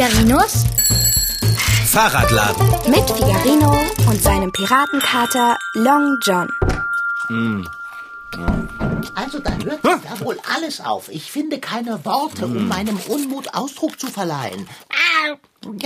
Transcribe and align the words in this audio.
Figarinos 0.00 0.64
Fahrradladen. 1.84 2.66
mit 2.90 3.04
Figarino 3.10 3.76
und 4.08 4.22
seinem 4.22 4.50
Piratenkater 4.50 5.58
Long 5.74 6.16
John. 6.22 6.48
Also 9.14 9.40
da 9.40 9.50
hört 9.62 9.82
sich 9.82 10.10
da 10.10 10.20
wohl 10.24 10.40
alles 10.56 10.80
auf. 10.80 11.10
Ich 11.10 11.30
finde 11.30 11.58
keine 11.60 12.02
Worte, 12.06 12.46
um 12.46 12.66
meinem 12.66 12.98
Unmut 13.08 13.52
Ausdruck 13.52 14.00
zu 14.00 14.06
verleihen. 14.06 14.66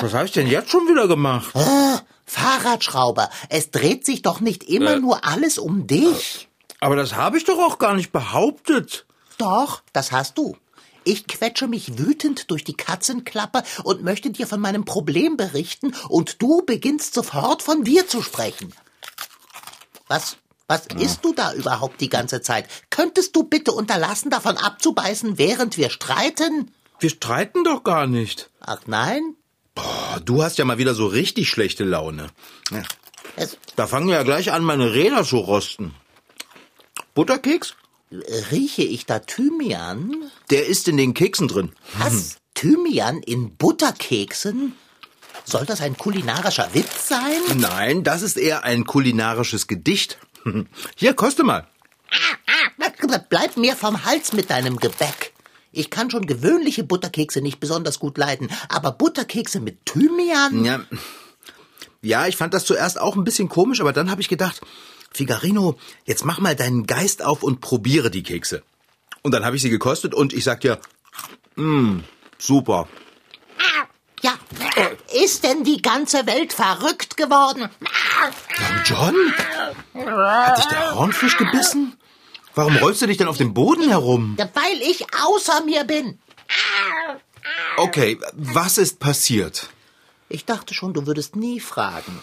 Was 0.00 0.14
habe 0.14 0.26
ich 0.26 0.30
denn 0.32 0.46
jetzt 0.46 0.70
schon 0.70 0.86
wieder 0.86 1.08
gemacht? 1.08 1.52
Äh, 1.56 1.96
Fahrradschrauber, 2.24 3.30
es 3.48 3.72
dreht 3.72 4.06
sich 4.06 4.22
doch 4.22 4.38
nicht 4.38 4.62
immer 4.62 4.92
Äh. 4.92 5.00
nur 5.00 5.24
alles 5.26 5.58
um 5.58 5.88
dich. 5.88 6.48
Aber 6.78 6.94
das 6.94 7.16
habe 7.16 7.36
ich 7.36 7.44
doch 7.46 7.58
auch 7.58 7.78
gar 7.78 7.94
nicht 7.94 8.12
behauptet. 8.12 9.06
Doch, 9.38 9.82
das 9.92 10.12
hast 10.12 10.38
du. 10.38 10.56
Ich 11.04 11.26
quetsche 11.26 11.66
mich 11.66 11.98
wütend 11.98 12.50
durch 12.50 12.64
die 12.64 12.76
Katzenklappe 12.76 13.62
und 13.84 14.02
möchte 14.02 14.30
dir 14.30 14.46
von 14.46 14.60
meinem 14.60 14.84
Problem 14.84 15.36
berichten 15.36 15.94
und 16.08 16.40
du 16.42 16.62
beginnst 16.62 17.14
sofort 17.14 17.62
von 17.62 17.84
dir 17.84 18.08
zu 18.08 18.22
sprechen. 18.22 18.72
Was, 20.08 20.36
was 20.66 20.86
isst 20.86 21.24
du 21.24 21.32
da 21.32 21.52
überhaupt 21.54 22.00
die 22.00 22.08
ganze 22.08 22.40
Zeit? 22.40 22.68
Könntest 22.90 23.36
du 23.36 23.44
bitte 23.44 23.72
unterlassen, 23.72 24.30
davon 24.30 24.56
abzubeißen, 24.56 25.38
während 25.38 25.76
wir 25.76 25.90
streiten? 25.90 26.70
Wir 26.98 27.10
streiten 27.10 27.64
doch 27.64 27.84
gar 27.84 28.06
nicht. 28.06 28.50
Ach 28.60 28.80
nein? 28.86 29.36
Boah, 29.74 30.20
du 30.24 30.42
hast 30.42 30.58
ja 30.58 30.64
mal 30.64 30.78
wieder 30.78 30.94
so 30.94 31.06
richtig 31.06 31.48
schlechte 31.48 31.84
Laune. 31.84 32.28
Ja, 32.70 32.82
Da 33.76 33.86
fangen 33.86 34.08
ja 34.08 34.22
gleich 34.22 34.52
an, 34.52 34.62
meine 34.62 34.94
Räder 34.94 35.24
zu 35.24 35.38
rosten. 35.38 35.94
Butterkeks? 37.14 37.74
Rieche 38.50 38.82
ich 38.82 39.06
da 39.06 39.18
Thymian? 39.18 40.30
Der 40.50 40.66
ist 40.66 40.88
in 40.88 40.96
den 40.96 41.14
Keksen 41.14 41.48
drin. 41.48 41.72
Was? 41.98 42.36
Thymian 42.54 43.22
in 43.22 43.56
Butterkeksen? 43.56 44.74
Soll 45.44 45.66
das 45.66 45.80
ein 45.80 45.96
kulinarischer 45.96 46.68
Witz 46.72 47.08
sein? 47.08 47.40
Nein, 47.56 48.04
das 48.04 48.22
ist 48.22 48.38
eher 48.38 48.64
ein 48.64 48.84
kulinarisches 48.84 49.66
Gedicht. 49.66 50.18
Hier, 50.96 51.14
koste 51.14 51.42
mal. 51.42 51.66
Bleib 53.28 53.56
mir 53.56 53.76
vom 53.76 54.04
Hals 54.04 54.32
mit 54.32 54.50
deinem 54.50 54.76
Gebäck. 54.76 55.32
Ich 55.72 55.90
kann 55.90 56.10
schon 56.10 56.26
gewöhnliche 56.26 56.84
Butterkekse 56.84 57.40
nicht 57.40 57.58
besonders 57.58 57.98
gut 57.98 58.16
leiden, 58.16 58.48
aber 58.68 58.92
Butterkekse 58.92 59.60
mit 59.60 59.84
Thymian? 59.86 60.64
Ja, 60.64 60.80
ja, 62.00 62.26
ich 62.26 62.36
fand 62.36 62.54
das 62.54 62.66
zuerst 62.66 63.00
auch 63.00 63.16
ein 63.16 63.24
bisschen 63.24 63.48
komisch, 63.48 63.80
aber 63.80 63.92
dann 63.92 64.10
habe 64.10 64.20
ich 64.20 64.28
gedacht, 64.28 64.60
Figarino, 65.14 65.78
jetzt 66.04 66.24
mach 66.24 66.40
mal 66.40 66.56
deinen 66.56 66.86
Geist 66.86 67.24
auf 67.24 67.42
und 67.42 67.60
probiere 67.60 68.10
die 68.10 68.22
Kekse. 68.22 68.62
Und 69.22 69.32
dann 69.32 69.44
habe 69.44 69.56
ich 69.56 69.62
sie 69.62 69.70
gekostet 69.70 70.12
und 70.14 70.32
ich 70.32 70.44
sag 70.44 70.60
dir, 70.60 70.78
mh, 71.56 72.02
super. 72.38 72.88
Ja, 74.22 74.34
ist 75.22 75.44
denn 75.44 75.64
die 75.64 75.80
ganze 75.82 76.26
Welt 76.26 76.52
verrückt 76.52 77.16
geworden? 77.16 77.68
John? 78.84 79.14
Hat 79.94 80.58
dich 80.58 80.64
der 80.66 80.94
Hornfisch 80.94 81.36
gebissen? 81.36 81.96
Warum 82.54 82.76
rollst 82.76 83.02
du 83.02 83.06
dich 83.06 83.16
denn 83.18 83.28
auf 83.28 83.36
dem 83.36 83.54
Boden 83.54 83.88
herum? 83.88 84.36
Weil 84.38 84.82
ich 84.82 85.06
außer 85.24 85.64
mir 85.64 85.84
bin. 85.84 86.18
Okay, 87.76 88.18
was 88.32 88.78
ist 88.78 88.98
passiert? 88.98 89.68
Ich 90.28 90.44
dachte 90.44 90.72
schon, 90.74 90.94
du 90.94 91.06
würdest 91.06 91.36
nie 91.36 91.60
fragen. 91.60 92.18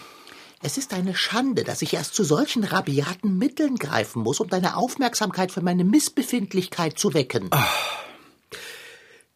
Es 0.64 0.78
ist 0.78 0.94
eine 0.94 1.16
Schande, 1.16 1.64
dass 1.64 1.82
ich 1.82 1.92
erst 1.94 2.14
zu 2.14 2.22
solchen 2.22 2.62
rabiaten 2.62 3.36
Mitteln 3.36 3.76
greifen 3.76 4.22
muss, 4.22 4.38
um 4.38 4.48
deine 4.48 4.76
Aufmerksamkeit 4.76 5.50
für 5.50 5.60
meine 5.60 5.82
Missbefindlichkeit 5.82 6.96
zu 6.96 7.14
wecken. 7.14 7.50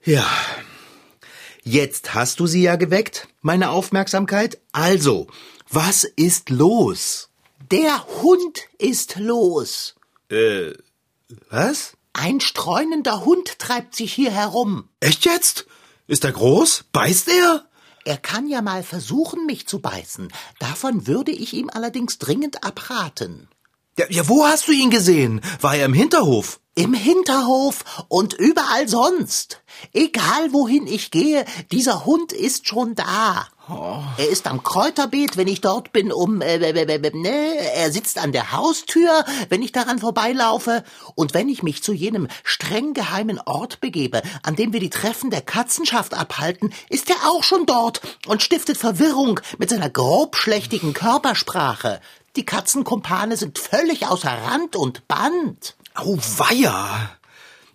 Ja. 0.04 0.24
Jetzt 1.64 2.14
hast 2.14 2.38
du 2.38 2.46
sie 2.46 2.62
ja 2.62 2.76
geweckt, 2.76 3.26
meine 3.42 3.70
Aufmerksamkeit. 3.70 4.60
Also, 4.70 5.26
was 5.68 6.04
ist 6.04 6.48
los? 6.48 7.28
Der 7.72 8.06
Hund 8.22 8.60
ist 8.78 9.16
los. 9.16 9.96
Was? 11.50 11.94
Ein 12.12 12.38
streunender 12.38 13.24
Hund 13.24 13.58
treibt 13.58 13.96
sich 13.96 14.12
hier 14.12 14.30
herum. 14.30 14.88
Echt 15.00 15.24
jetzt? 15.24 15.66
Ist 16.06 16.24
er 16.24 16.30
groß? 16.30 16.84
Beißt 16.92 17.28
er? 17.28 17.66
Er 18.06 18.18
kann 18.18 18.46
ja 18.46 18.62
mal 18.62 18.84
versuchen, 18.84 19.46
mich 19.46 19.66
zu 19.66 19.80
beißen. 19.80 20.28
Davon 20.60 21.08
würde 21.08 21.32
ich 21.32 21.54
ihm 21.54 21.68
allerdings 21.68 22.18
dringend 22.18 22.62
abraten. 22.62 23.48
Ja, 23.98 24.04
ja, 24.10 24.28
wo 24.28 24.44
hast 24.44 24.68
du 24.68 24.72
ihn 24.72 24.90
gesehen? 24.90 25.40
War 25.62 25.74
er 25.74 25.86
im 25.86 25.94
Hinterhof? 25.94 26.60
Im 26.74 26.92
Hinterhof 26.92 28.04
und 28.08 28.34
überall 28.34 28.86
sonst. 28.88 29.62
Egal 29.94 30.52
wohin 30.52 30.86
ich 30.86 31.10
gehe, 31.10 31.46
dieser 31.72 32.04
Hund 32.04 32.34
ist 32.34 32.68
schon 32.68 32.94
da. 32.94 33.48
Er 34.18 34.28
ist 34.28 34.48
am 34.48 34.62
Kräuterbeet, 34.62 35.38
wenn 35.38 35.48
ich 35.48 35.62
dort 35.62 35.92
bin, 35.92 36.12
um, 36.12 36.42
äh, 36.42 36.56
äh, 36.56 36.72
äh, 36.72 36.94
äh, 36.94 37.16
ne, 37.16 37.56
er 37.74 37.90
sitzt 37.90 38.18
an 38.18 38.32
der 38.32 38.52
Haustür, 38.52 39.24
wenn 39.48 39.62
ich 39.62 39.72
daran 39.72 39.98
vorbeilaufe, 39.98 40.84
und 41.14 41.32
wenn 41.32 41.48
ich 41.48 41.62
mich 41.62 41.82
zu 41.82 41.94
jenem 41.94 42.28
streng 42.44 42.92
geheimen 42.92 43.40
Ort 43.46 43.80
begebe, 43.80 44.20
an 44.42 44.56
dem 44.56 44.74
wir 44.74 44.80
die 44.80 44.90
Treffen 44.90 45.30
der 45.30 45.40
Katzenschaft 45.40 46.12
abhalten, 46.12 46.74
ist 46.90 47.08
er 47.08 47.30
auch 47.30 47.42
schon 47.42 47.64
dort 47.64 48.02
und 48.26 48.42
stiftet 48.42 48.76
Verwirrung 48.76 49.40
mit 49.56 49.70
seiner 49.70 49.88
grobschlächtigen 49.88 50.92
Körpersprache. 50.92 52.02
Die 52.36 52.44
Katzenkumpane 52.44 53.36
sind 53.36 53.58
völlig 53.58 54.06
außer 54.06 54.30
Rand 54.30 54.76
und 54.76 55.08
Band. 55.08 55.74
Au 55.94 56.16
weia. 56.36 57.10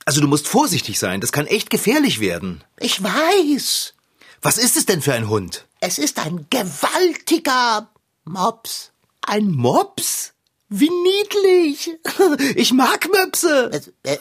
Also 0.06 0.22
du 0.22 0.28
musst 0.28 0.48
vorsichtig 0.48 1.00
sein, 1.00 1.20
das 1.20 1.32
kann 1.32 1.48
echt 1.48 1.72
gefährlich 1.72 2.20
werden. 2.20 2.64
Ich 2.80 3.02
weiß. 3.02 3.96
Was 4.42 4.58
ist 4.60 4.78
es 4.78 4.86
denn 4.86 5.02
für 5.02 5.14
ein 5.14 5.30
Hund? 5.30 5.68
Es 5.80 5.98
ist 5.98 6.20
ein 6.20 6.46
gewaltiger 6.52 7.90
Mops. 8.24 8.92
Ein 9.26 9.52
Mops? 9.52 10.34
Wie 10.70 10.90
niedlich. 10.90 11.98
Ich 12.56 12.72
mag 12.72 13.10
Möpse. 13.12 13.70
Es, 13.74 13.92
äh, 14.04 14.18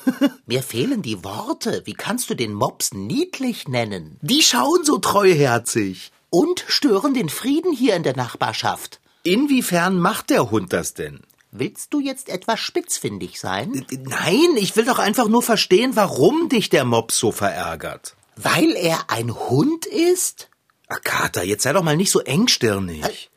mir 0.47 0.63
fehlen 0.63 1.03
die 1.03 1.23
Worte. 1.23 1.83
Wie 1.85 1.95
kannst 1.95 2.31
du 2.31 2.35
den 2.35 2.55
Mops 2.55 2.93
niedlich 2.93 3.69
nennen? 3.69 4.19
Die 4.23 4.43
schauen 4.43 4.85
so 4.85 4.99
treuherzig. 4.99 6.13
Und 6.31 6.65
stören 6.67 7.15
den 7.15 7.29
Frieden 7.29 7.73
hier 7.73 7.95
in 7.95 8.03
der 8.03 8.17
Nachbarschaft. 8.17 9.01
Inwiefern 9.23 9.99
macht 9.99 10.31
der 10.31 10.51
Hund 10.51 10.73
das 10.73 10.95
denn? 10.95 11.21
Willst 11.53 11.93
du 11.93 12.01
jetzt 12.01 12.29
etwas 12.29 12.61
spitzfindig 12.61 13.41
sein? 13.41 13.85
Nein, 13.91 14.57
ich 14.57 14.77
will 14.77 14.85
doch 14.85 14.99
einfach 14.99 15.29
nur 15.29 15.43
verstehen, 15.43 15.97
warum 15.97 16.49
dich 16.49 16.71
der 16.71 16.85
Mops 16.85 17.19
so 17.19 17.33
verärgert. 17.33 18.15
Weil 18.37 18.71
er 18.77 19.11
ein 19.11 19.35
Hund 19.35 19.85
ist? 19.85 20.49
Ach, 20.89 21.01
Kater, 21.03 21.43
jetzt 21.43 21.65
sei 21.65 21.73
doch 21.73 21.83
mal 21.83 21.97
nicht 21.97 22.11
so 22.11 22.21
engstirnig. 22.21 23.31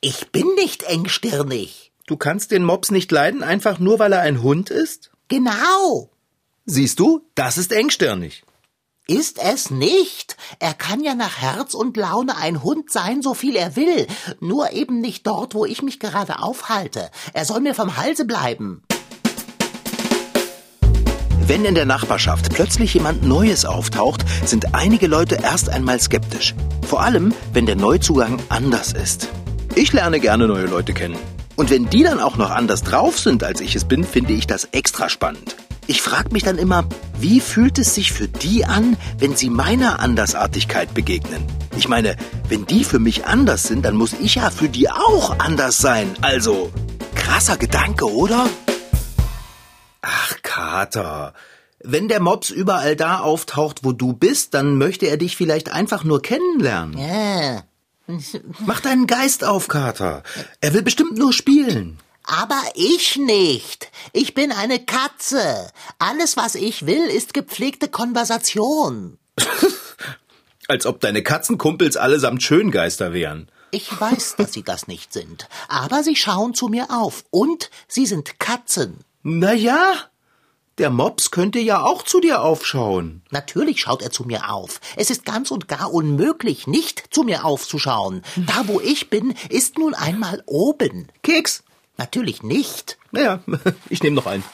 Ich 0.00 0.30
bin 0.30 0.46
nicht 0.54 0.84
engstirnig. 0.84 1.90
Du 2.06 2.16
kannst 2.16 2.52
den 2.52 2.64
Mops 2.64 2.90
nicht 2.90 3.10
leiden, 3.10 3.42
einfach 3.42 3.78
nur 3.78 3.98
weil 3.98 4.12
er 4.12 4.20
ein 4.20 4.42
Hund 4.42 4.70
ist? 4.70 5.10
Genau. 5.28 6.10
Siehst 6.66 7.00
du, 7.00 7.26
das 7.34 7.58
ist 7.58 7.72
engstirnig. 7.72 8.44
Ist 9.10 9.38
es 9.42 9.70
nicht. 9.70 10.36
Er 10.58 10.74
kann 10.74 11.02
ja 11.02 11.14
nach 11.14 11.38
Herz 11.38 11.72
und 11.72 11.96
Laune 11.96 12.36
ein 12.36 12.62
Hund 12.62 12.90
sein, 12.90 13.22
so 13.22 13.32
viel 13.32 13.56
er 13.56 13.74
will. 13.74 14.06
Nur 14.40 14.74
eben 14.74 15.00
nicht 15.00 15.26
dort, 15.26 15.54
wo 15.54 15.64
ich 15.64 15.80
mich 15.80 15.98
gerade 15.98 16.42
aufhalte. 16.42 17.10
Er 17.32 17.46
soll 17.46 17.60
mir 17.60 17.74
vom 17.74 17.96
Halse 17.96 18.26
bleiben. 18.26 18.82
Wenn 21.40 21.64
in 21.64 21.74
der 21.74 21.86
Nachbarschaft 21.86 22.52
plötzlich 22.52 22.92
jemand 22.92 23.22
Neues 23.22 23.64
auftaucht, 23.64 24.26
sind 24.44 24.74
einige 24.74 25.06
Leute 25.06 25.36
erst 25.42 25.70
einmal 25.70 25.98
skeptisch. 25.98 26.54
Vor 26.86 27.00
allem, 27.00 27.32
wenn 27.54 27.64
der 27.64 27.76
Neuzugang 27.76 28.38
anders 28.50 28.92
ist. 28.92 29.28
Ich 29.74 29.94
lerne 29.94 30.20
gerne 30.20 30.46
neue 30.46 30.66
Leute 30.66 30.92
kennen. 30.92 31.16
Und 31.56 31.70
wenn 31.70 31.88
die 31.88 32.02
dann 32.02 32.20
auch 32.20 32.36
noch 32.36 32.50
anders 32.50 32.82
drauf 32.82 33.18
sind, 33.18 33.42
als 33.42 33.62
ich 33.62 33.74
es 33.74 33.86
bin, 33.86 34.04
finde 34.04 34.34
ich 34.34 34.46
das 34.46 34.64
extra 34.72 35.08
spannend. 35.08 35.56
Ich 35.90 36.02
frage 36.02 36.32
mich 36.32 36.42
dann 36.42 36.58
immer, 36.58 36.84
wie 37.18 37.40
fühlt 37.40 37.78
es 37.78 37.94
sich 37.94 38.12
für 38.12 38.28
die 38.28 38.66
an, 38.66 38.98
wenn 39.18 39.34
sie 39.36 39.48
meiner 39.48 40.00
Andersartigkeit 40.00 40.92
begegnen? 40.92 41.42
Ich 41.78 41.88
meine, 41.88 42.14
wenn 42.50 42.66
die 42.66 42.84
für 42.84 42.98
mich 42.98 43.24
anders 43.24 43.62
sind, 43.62 43.86
dann 43.86 43.96
muss 43.96 44.12
ich 44.12 44.34
ja 44.34 44.50
für 44.50 44.68
die 44.68 44.90
auch 44.90 45.38
anders 45.38 45.78
sein. 45.78 46.14
Also, 46.20 46.70
krasser 47.14 47.56
Gedanke, 47.56 48.04
oder? 48.04 48.50
Ach, 50.02 50.36
Kater. 50.42 51.32
Wenn 51.82 52.08
der 52.08 52.20
Mops 52.20 52.50
überall 52.50 52.94
da 52.94 53.20
auftaucht, 53.20 53.82
wo 53.82 53.92
du 53.92 54.12
bist, 54.12 54.52
dann 54.52 54.76
möchte 54.76 55.06
er 55.06 55.16
dich 55.16 55.38
vielleicht 55.38 55.72
einfach 55.72 56.04
nur 56.04 56.20
kennenlernen. 56.20 56.98
Äh, 56.98 57.62
Mach 58.66 58.80
deinen 58.80 59.06
Geist 59.06 59.42
auf, 59.42 59.68
Kater. 59.68 60.22
Er 60.60 60.74
will 60.74 60.82
bestimmt 60.82 61.16
nur 61.16 61.32
spielen. 61.32 61.98
Aber 62.28 62.62
ich 62.74 63.16
nicht. 63.16 63.90
Ich 64.12 64.34
bin 64.34 64.52
eine 64.52 64.78
Katze. 64.78 65.70
Alles, 65.98 66.36
was 66.36 66.54
ich 66.54 66.86
will, 66.86 67.06
ist 67.06 67.34
gepflegte 67.34 67.88
Konversation. 67.88 69.18
Als 70.68 70.84
ob 70.84 71.00
deine 71.00 71.22
Katzenkumpels 71.22 71.96
allesamt 71.96 72.42
Schöngeister 72.42 73.12
wären. 73.14 73.50
Ich 73.70 73.98
weiß, 73.98 74.36
dass 74.36 74.52
sie 74.52 74.62
das 74.62 74.86
nicht 74.86 75.12
sind. 75.12 75.48
Aber 75.68 76.02
sie 76.02 76.16
schauen 76.16 76.54
zu 76.54 76.68
mir 76.68 76.88
auf. 76.90 77.24
Und 77.30 77.70
sie 77.86 78.06
sind 78.06 78.38
Katzen. 78.38 78.98
Na 79.22 79.52
ja, 79.52 79.94
Der 80.78 80.90
Mops 80.90 81.32
könnte 81.32 81.58
ja 81.58 81.82
auch 81.82 82.04
zu 82.04 82.20
dir 82.20 82.40
aufschauen. 82.40 83.22
Natürlich 83.30 83.80
schaut 83.80 84.00
er 84.00 84.12
zu 84.12 84.22
mir 84.22 84.52
auf. 84.52 84.80
Es 84.94 85.10
ist 85.10 85.24
ganz 85.24 85.50
und 85.50 85.66
gar 85.66 85.92
unmöglich, 85.92 86.68
nicht 86.68 87.02
zu 87.10 87.24
mir 87.24 87.44
aufzuschauen. 87.44 88.22
Da, 88.36 88.68
wo 88.68 88.80
ich 88.80 89.10
bin, 89.10 89.34
ist 89.48 89.76
nun 89.76 89.94
einmal 89.94 90.42
oben. 90.46 91.08
Keks? 91.24 91.64
Natürlich 91.98 92.42
nicht. 92.42 92.96
Naja, 93.10 93.40
ich 93.90 94.02
nehme 94.02 94.16
noch 94.16 94.26
einen. 94.26 94.44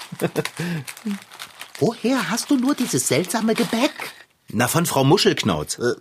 Woher 1.78 2.30
hast 2.30 2.50
du 2.50 2.56
nur 2.56 2.74
dieses 2.74 3.06
seltsame 3.06 3.54
Gebäck? 3.54 4.12
Na, 4.48 4.66
von 4.66 4.86
Frau 4.86 5.04
Muschelknauz. 5.04 5.78
Äh, 5.78 5.94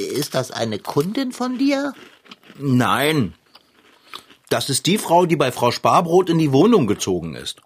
ist 0.00 0.34
das 0.34 0.50
eine 0.50 0.78
Kundin 0.78 1.32
von 1.32 1.58
dir? 1.58 1.94
Nein. 2.58 3.34
Das 4.50 4.70
ist 4.70 4.86
die 4.86 4.98
Frau, 4.98 5.26
die 5.26 5.36
bei 5.36 5.52
Frau 5.52 5.70
Sparbrot 5.70 6.30
in 6.30 6.38
die 6.38 6.52
Wohnung 6.52 6.86
gezogen 6.86 7.34
ist. 7.34 7.60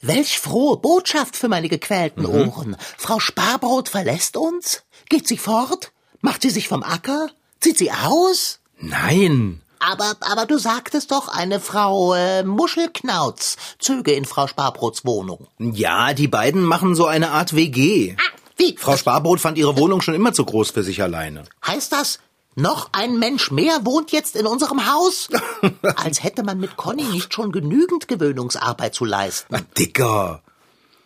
Welch 0.00 0.38
frohe 0.38 0.76
Botschaft 0.76 1.36
für 1.36 1.48
meine 1.48 1.68
gequälten 1.68 2.22
mhm. 2.22 2.48
Ohren. 2.48 2.76
Frau 2.96 3.18
Sparbrot 3.18 3.88
verlässt 3.88 4.36
uns? 4.36 4.84
Geht 5.08 5.26
sie 5.26 5.38
fort? 5.38 5.92
Macht 6.20 6.42
sie 6.42 6.50
sich 6.50 6.68
vom 6.68 6.82
Acker? 6.82 7.30
Zieht 7.60 7.78
sie 7.78 7.90
aus? 7.90 8.60
Nein. 8.78 9.60
Aber, 9.80 10.16
aber 10.20 10.46
du 10.46 10.58
sagtest 10.58 11.10
doch, 11.10 11.28
eine 11.28 11.60
Frau 11.60 12.14
äh, 12.14 12.42
Muschelknauz 12.42 13.56
zöge 13.78 14.12
in 14.12 14.24
Frau 14.24 14.46
Sparbrots 14.46 15.04
Wohnung. 15.04 15.46
Ja, 15.58 16.14
die 16.14 16.28
beiden 16.28 16.62
machen 16.62 16.94
so 16.94 17.06
eine 17.06 17.30
Art 17.30 17.54
WG. 17.54 18.14
Ah, 18.18 18.38
wie? 18.56 18.76
Frau 18.76 18.96
Sparbrot 18.96 19.40
fand 19.40 19.56
ihre 19.56 19.76
Wohnung 19.76 20.00
schon 20.00 20.14
immer 20.14 20.32
zu 20.32 20.44
groß 20.44 20.72
für 20.72 20.82
sich 20.82 21.00
alleine. 21.02 21.44
Heißt 21.64 21.92
das, 21.92 22.18
noch 22.56 22.88
ein 22.92 23.18
Mensch 23.18 23.52
mehr 23.52 23.84
wohnt 23.84 24.10
jetzt 24.10 24.34
in 24.34 24.46
unserem 24.46 24.92
Haus? 24.92 25.28
Als 25.96 26.24
hätte 26.24 26.42
man 26.42 26.58
mit 26.58 26.76
Conny 26.76 27.04
nicht 27.04 27.32
schon 27.32 27.52
genügend 27.52 28.08
Gewöhnungsarbeit 28.08 28.94
zu 28.94 29.04
leisten. 29.04 29.54
Ach, 29.56 29.62
Dicker. 29.78 30.42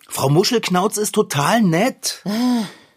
Frau 0.08 0.30
Muschelknauz 0.30 0.96
ist 0.96 1.14
total 1.14 1.60
nett. 1.60 2.22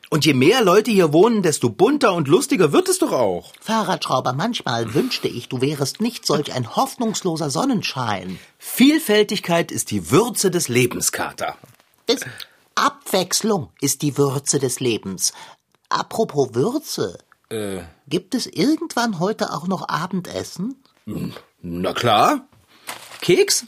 Und 0.10 0.26
je 0.26 0.34
mehr 0.34 0.64
Leute 0.64 0.92
hier 0.92 1.14
wohnen, 1.14 1.42
desto 1.42 1.70
bunter 1.70 2.14
und 2.14 2.28
lustiger 2.28 2.72
wird 2.72 2.90
es 2.90 3.00
doch 3.00 3.12
auch. 3.12 3.52
Fahrradschrauber, 3.60 4.34
manchmal 4.34 4.94
wünschte 4.94 5.28
ich, 5.28 5.50
du 5.50 5.62
wärest 5.62 6.02
nicht 6.02 6.26
solch 6.26 6.54
ein 6.54 6.76
hoffnungsloser 6.76 7.50
Sonnenschein. 7.50 8.40
Vielfältigkeit 8.58 9.72
ist 9.72 9.92
die 9.92 10.12
Würze 10.12 10.52
des 10.52 10.68
Lebens, 10.68 11.12
Kater. 11.12 11.58
Es 12.08 12.22
Abwechslung 12.76 13.72
ist 13.80 14.02
die 14.02 14.18
Würze 14.18 14.60
des 14.60 14.80
Lebens. 14.80 15.34
Apropos 15.90 16.50
Würze. 16.54 17.18
Äh. 17.50 17.84
Gibt 18.08 18.36
es 18.36 18.48
irgendwann 18.48 19.20
heute 19.20 19.54
auch 19.54 19.68
noch 19.68 19.88
Abendessen? 19.88 20.84
Na 21.62 21.94
klar. 21.94 22.48
Keks? 23.22 23.66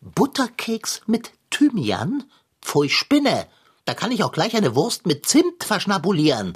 Butterkeks 0.00 1.02
mit 1.06 1.32
Thymian? 1.50 2.24
Pfui 2.60 2.90
Spinne. 2.90 3.46
Da 3.90 3.94
kann 3.94 4.12
ich 4.12 4.22
auch 4.22 4.30
gleich 4.30 4.54
eine 4.54 4.76
Wurst 4.76 5.04
mit 5.04 5.26
Zimt 5.26 5.64
verschnabulieren. 5.64 6.52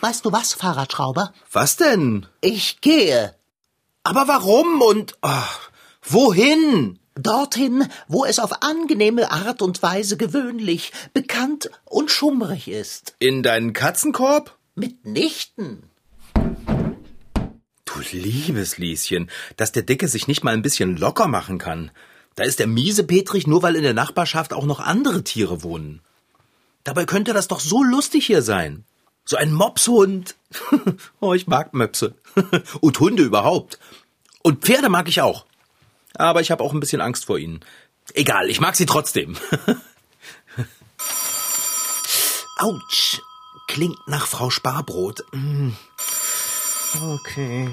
Weißt 0.00 0.24
du 0.24 0.32
was, 0.32 0.54
Fahrradschrauber? 0.54 1.34
Was 1.52 1.76
denn? 1.76 2.24
Ich 2.40 2.80
gehe. 2.80 3.34
Aber 4.02 4.28
warum 4.28 4.80
und 4.80 5.14
ach, 5.20 5.70
wohin? 6.00 6.98
Dorthin, 7.16 7.86
wo 8.08 8.24
es 8.24 8.38
auf 8.38 8.62
angenehme 8.62 9.30
Art 9.30 9.60
und 9.60 9.82
Weise 9.82 10.16
gewöhnlich, 10.16 10.90
bekannt 11.12 11.68
und 11.84 12.10
schummrig 12.10 12.66
ist. 12.68 13.14
In 13.18 13.42
deinen 13.42 13.74
Katzenkorb? 13.74 14.56
Mitnichten. 14.74 15.82
Du 17.84 18.00
liebes 18.10 18.78
Lieschen, 18.78 19.30
dass 19.58 19.72
der 19.72 19.82
Dicke 19.82 20.08
sich 20.08 20.28
nicht 20.28 20.44
mal 20.44 20.54
ein 20.54 20.62
bisschen 20.62 20.96
locker 20.96 21.28
machen 21.28 21.58
kann. 21.58 21.90
Da 22.36 22.44
ist 22.44 22.58
der 22.58 22.68
miese 22.68 23.04
Petrich 23.04 23.46
nur, 23.46 23.62
weil 23.62 23.76
in 23.76 23.82
der 23.82 23.92
Nachbarschaft 23.92 24.54
auch 24.54 24.64
noch 24.64 24.80
andere 24.80 25.24
Tiere 25.24 25.62
wohnen. 25.62 26.00
Dabei 26.84 27.06
könnte 27.06 27.32
das 27.32 27.48
doch 27.48 27.60
so 27.60 27.82
lustig 27.82 28.26
hier 28.26 28.42
sein. 28.42 28.84
So 29.24 29.36
ein 29.36 29.52
Mopshund. 29.52 30.36
oh, 31.20 31.32
ich 31.32 31.46
mag 31.46 31.72
Möpse. 31.72 32.14
Und 32.80 33.00
Hunde 33.00 33.22
überhaupt. 33.22 33.78
Und 34.42 34.64
Pferde 34.64 34.90
mag 34.90 35.08
ich 35.08 35.22
auch. 35.22 35.46
Aber 36.14 36.42
ich 36.42 36.50
habe 36.50 36.62
auch 36.62 36.74
ein 36.74 36.80
bisschen 36.80 37.00
Angst 37.00 37.24
vor 37.24 37.38
ihnen. 37.38 37.60
Egal, 38.12 38.50
ich 38.50 38.60
mag 38.60 38.76
sie 38.76 38.84
trotzdem. 38.86 39.36
Autsch. 42.58 43.20
Klingt 43.66 43.96
nach 44.06 44.26
Frau 44.26 44.50
Sparbrot. 44.50 45.24
Mm. 45.32 45.70
Okay. 47.00 47.70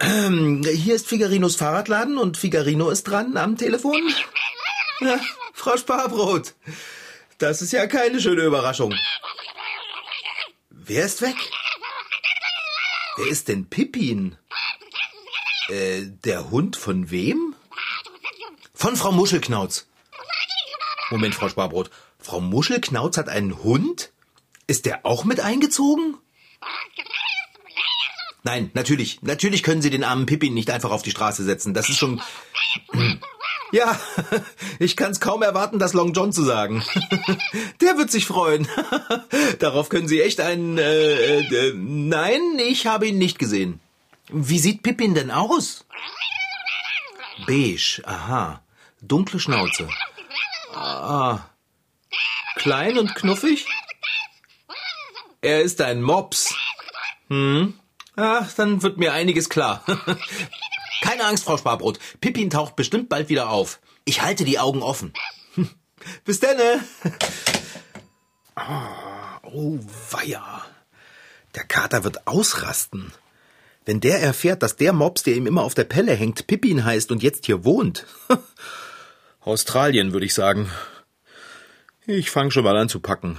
Ähm, 0.00 0.62
hier 0.64 0.96
ist 0.96 1.06
Figarinos 1.06 1.54
Fahrradladen 1.56 2.18
und 2.18 2.36
Figarino 2.36 2.90
ist 2.90 3.04
dran 3.04 3.36
am 3.36 3.56
Telefon. 3.56 4.12
Ja, 5.00 5.18
Frau 5.60 5.76
Sparbrot. 5.76 6.54
Das 7.36 7.60
ist 7.60 7.72
ja 7.72 7.86
keine 7.86 8.18
schöne 8.18 8.44
Überraschung. 8.44 8.94
Wer 10.70 11.04
ist 11.04 11.20
weg? 11.20 11.36
Wer 13.16 13.26
ist 13.26 13.48
denn 13.48 13.68
Pippin? 13.68 14.38
Äh, 15.68 16.06
der 16.24 16.50
Hund 16.50 16.76
von 16.76 17.10
wem? 17.10 17.54
Von 18.72 18.96
Frau 18.96 19.12
Muschelknauz. 19.12 19.86
Moment, 21.10 21.34
Frau 21.34 21.50
Sparbrot. 21.50 21.90
Frau 22.18 22.40
Muschelknauz 22.40 23.18
hat 23.18 23.28
einen 23.28 23.62
Hund? 23.62 24.12
Ist 24.66 24.86
der 24.86 25.04
auch 25.04 25.24
mit 25.24 25.40
eingezogen? 25.40 26.16
Nein, 28.44 28.70
natürlich. 28.72 29.20
Natürlich 29.20 29.62
können 29.62 29.82
Sie 29.82 29.90
den 29.90 30.04
armen 30.04 30.24
Pippin 30.24 30.54
nicht 30.54 30.70
einfach 30.70 30.90
auf 30.90 31.02
die 31.02 31.10
Straße 31.10 31.44
setzen. 31.44 31.74
Das 31.74 31.90
ist 31.90 31.98
schon. 31.98 32.22
Ja, 33.72 33.98
ich 34.78 34.96
kann 34.96 35.12
es 35.12 35.20
kaum 35.20 35.42
erwarten, 35.42 35.78
das 35.78 35.92
Long 35.92 36.12
John 36.12 36.32
zu 36.32 36.42
sagen. 36.42 36.82
Der 37.80 37.96
wird 37.96 38.10
sich 38.10 38.26
freuen. 38.26 38.68
Darauf 39.58 39.88
können 39.88 40.08
Sie 40.08 40.20
echt 40.20 40.40
einen. 40.40 40.78
Äh, 40.78 41.40
äh, 41.40 41.72
nein, 41.74 42.40
ich 42.58 42.86
habe 42.86 43.06
ihn 43.06 43.18
nicht 43.18 43.38
gesehen. 43.38 43.80
Wie 44.28 44.58
sieht 44.58 44.82
Pippin 44.82 45.14
denn 45.14 45.30
aus? 45.30 45.84
Beige, 47.46 48.02
aha. 48.04 48.62
Dunkle 49.00 49.40
Schnauze. 49.40 49.88
Ah. 50.74 51.40
Klein 52.56 52.98
und 52.98 53.14
knuffig? 53.14 53.66
Er 55.40 55.62
ist 55.62 55.80
ein 55.80 56.02
Mops. 56.02 56.54
Hm. 57.28 57.74
Ach, 58.16 58.52
dann 58.52 58.82
wird 58.82 58.98
mir 58.98 59.12
einiges 59.12 59.48
klar. 59.48 59.82
Keine 61.00 61.24
Angst, 61.24 61.44
Frau 61.44 61.56
Sparbrot. 61.56 61.98
Pippin 62.20 62.50
taucht 62.50 62.76
bestimmt 62.76 63.08
bald 63.08 63.28
wieder 63.28 63.50
auf. 63.50 63.80
Ich 64.04 64.22
halte 64.22 64.44
die 64.44 64.58
Augen 64.58 64.82
offen. 64.82 65.12
Bis 66.24 66.40
denne. 66.40 66.80
Ah, 68.54 69.40
oh, 69.42 69.78
weia. 70.10 70.64
Der 71.54 71.64
Kater 71.64 72.04
wird 72.04 72.26
ausrasten. 72.26 73.12
Wenn 73.84 74.00
der 74.00 74.22
erfährt, 74.22 74.62
dass 74.62 74.76
der 74.76 74.92
Mops, 74.92 75.22
der 75.22 75.34
ihm 75.34 75.46
immer 75.46 75.62
auf 75.62 75.74
der 75.74 75.84
Pelle 75.84 76.14
hängt, 76.14 76.46
Pippin 76.46 76.84
heißt 76.84 77.10
und 77.10 77.22
jetzt 77.22 77.46
hier 77.46 77.64
wohnt. 77.64 78.06
Australien, 79.40 80.12
würde 80.12 80.26
ich 80.26 80.34
sagen. 80.34 80.70
Ich 82.06 82.30
fange 82.30 82.50
schon 82.50 82.64
mal 82.64 82.76
an 82.76 82.88
zu 82.88 83.00
packen. 83.00 83.38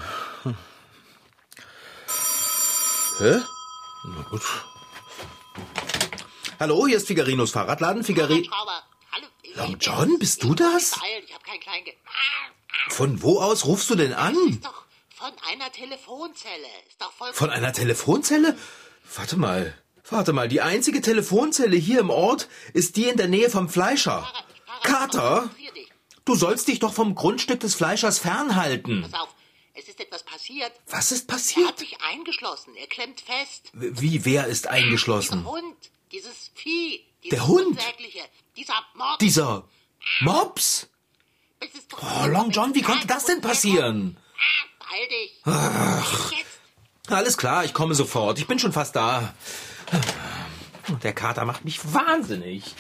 Hä? 3.19 3.39
Na 4.03 4.25
gut. 4.29 4.41
Hallo, 6.61 6.85
hier 6.85 6.97
ist 6.97 7.07
Figarinos 7.07 7.49
Fahrradladen. 7.49 8.03
Figari. 8.03 8.47
Long 9.55 9.77
John, 9.79 10.19
bist 10.19 10.43
du 10.43 10.53
das? 10.53 10.93
Von 12.89 13.23
wo 13.23 13.39
aus 13.39 13.65
rufst 13.65 13.89
du 13.89 13.95
denn 13.95 14.13
an? 14.13 14.35
von 15.15 15.31
einer 15.49 15.71
Telefonzelle. 15.71 16.67
Von 17.33 17.49
einer 17.49 17.73
Telefonzelle? 17.73 18.55
Warte 19.15 19.37
mal. 19.37 19.75
Warte 20.07 20.33
mal, 20.33 20.47
die 20.47 20.61
einzige 20.61 21.01
Telefonzelle 21.01 21.77
hier 21.77 22.01
im 22.01 22.11
Ort 22.11 22.47
ist 22.73 22.95
die 22.95 23.05
in 23.05 23.17
der 23.17 23.27
Nähe 23.27 23.49
vom 23.49 23.67
Fleischer. 23.67 24.31
Kater, 24.83 25.49
du 26.25 26.35
sollst 26.35 26.67
dich 26.67 26.77
doch 26.77 26.93
vom 26.93 27.15
Grundstück 27.15 27.59
des 27.61 27.73
Fleischers 27.73 28.19
fernhalten. 28.19 29.01
Pass 29.01 29.19
auf, 29.19 29.29
es 29.73 29.87
ist 29.87 29.99
etwas 29.99 30.21
passiert. 30.21 30.73
Was 30.91 31.11
ist 31.11 31.27
passiert? 31.27 31.65
Er 31.65 31.69
hat 31.69 31.79
sich 31.79 31.97
eingeschlossen. 32.03 32.75
Er 32.75 32.85
klemmt 32.85 33.21
fest. 33.21 33.71
Wie, 33.73 34.25
wer 34.25 34.45
ist 34.45 34.67
eingeschlossen? 34.67 35.41
Der 35.41 35.51
Hund. 35.51 35.91
Dieses 36.11 36.51
Vieh. 36.55 37.01
Dieses 37.23 37.37
Der 37.37 37.47
Hund? 37.47 37.79
Dieser 38.57 38.73
Mops. 38.95 39.17
Dieser 39.19 39.63
Mops? 40.21 40.87
Oh, 42.01 42.25
Long 42.27 42.49
John, 42.49 42.73
wie 42.73 42.81
konnte 42.81 43.07
das 43.07 43.25
denn 43.25 43.41
passieren? 43.41 44.17
Beeil 44.79 45.07
dich. 45.07 45.41
Ach. 45.45 46.31
Alles 47.07 47.37
klar, 47.37 47.63
ich 47.65 47.73
komme 47.73 47.95
sofort. 47.95 48.39
Ich 48.39 48.47
bin 48.47 48.59
schon 48.59 48.73
fast 48.73 48.95
da. 48.95 49.33
Der 51.03 51.13
Kater 51.13 51.45
macht 51.45 51.63
mich 51.65 51.93
wahnsinnig. 51.93 52.75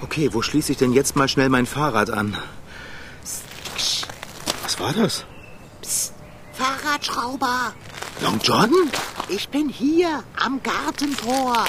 Okay, 0.00 0.32
wo 0.32 0.42
schließe 0.42 0.72
ich 0.72 0.78
denn 0.78 0.92
jetzt 0.92 1.16
mal 1.16 1.28
schnell 1.28 1.48
mein 1.48 1.66
Fahrrad 1.66 2.10
an? 2.10 2.36
Was 4.62 4.78
war 4.78 4.92
das? 4.92 5.24
Fahrradschrauber. 6.52 7.74
Long 8.20 8.40
John? 8.42 8.72
Ich 9.28 9.48
bin 9.48 9.68
hier 9.68 10.22
am 10.36 10.62
Gartentor. 10.62 11.66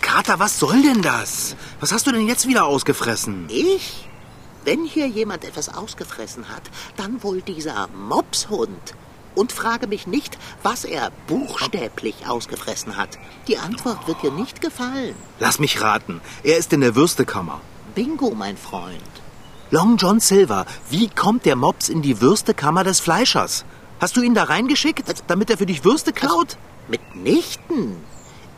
Kater, 0.00 0.38
was 0.38 0.58
soll 0.58 0.82
denn 0.82 1.02
das? 1.02 1.54
Was 1.80 1.92
hast 1.92 2.06
du 2.06 2.12
denn 2.12 2.26
jetzt 2.26 2.48
wieder 2.48 2.64
ausgefressen? 2.64 3.46
Ich? 3.48 4.08
Wenn 4.64 4.84
hier 4.84 5.06
jemand 5.06 5.44
etwas 5.44 5.68
ausgefressen 5.68 6.48
hat, 6.48 6.62
dann 6.96 7.22
wohl 7.22 7.40
dieser 7.40 7.86
Mopshund. 7.88 8.94
Und 9.36 9.52
frage 9.52 9.86
mich 9.86 10.08
nicht, 10.08 10.36
was 10.64 10.84
er 10.84 11.12
buchstäblich 11.28 12.26
ausgefressen 12.26 12.96
hat. 12.96 13.10
Die 13.46 13.58
Antwort 13.58 14.08
wird 14.08 14.22
dir 14.22 14.32
nicht 14.32 14.60
gefallen. 14.60 15.14
Lass 15.38 15.60
mich 15.60 15.80
raten. 15.80 16.20
Er 16.42 16.56
ist 16.56 16.72
in 16.72 16.80
der 16.80 16.96
Würstekammer. 16.96 17.60
Bingo, 17.94 18.32
mein 18.34 18.56
Freund. 18.56 19.00
Long 19.70 19.96
John 19.98 20.20
Silver, 20.20 20.64
wie 20.90 21.08
kommt 21.08 21.44
der 21.44 21.54
Mops 21.54 21.88
in 21.88 22.00
die 22.00 22.20
Würstekammer 22.20 22.82
des 22.82 23.00
Fleischers? 23.00 23.64
Hast 24.00 24.16
du 24.16 24.22
ihn 24.22 24.34
da 24.34 24.44
reingeschickt, 24.44 25.24
damit 25.26 25.50
er 25.50 25.58
für 25.58 25.66
dich 25.66 25.84
Würste 25.84 26.12
klaut? 26.12 26.56
Mitnichten. 26.88 27.96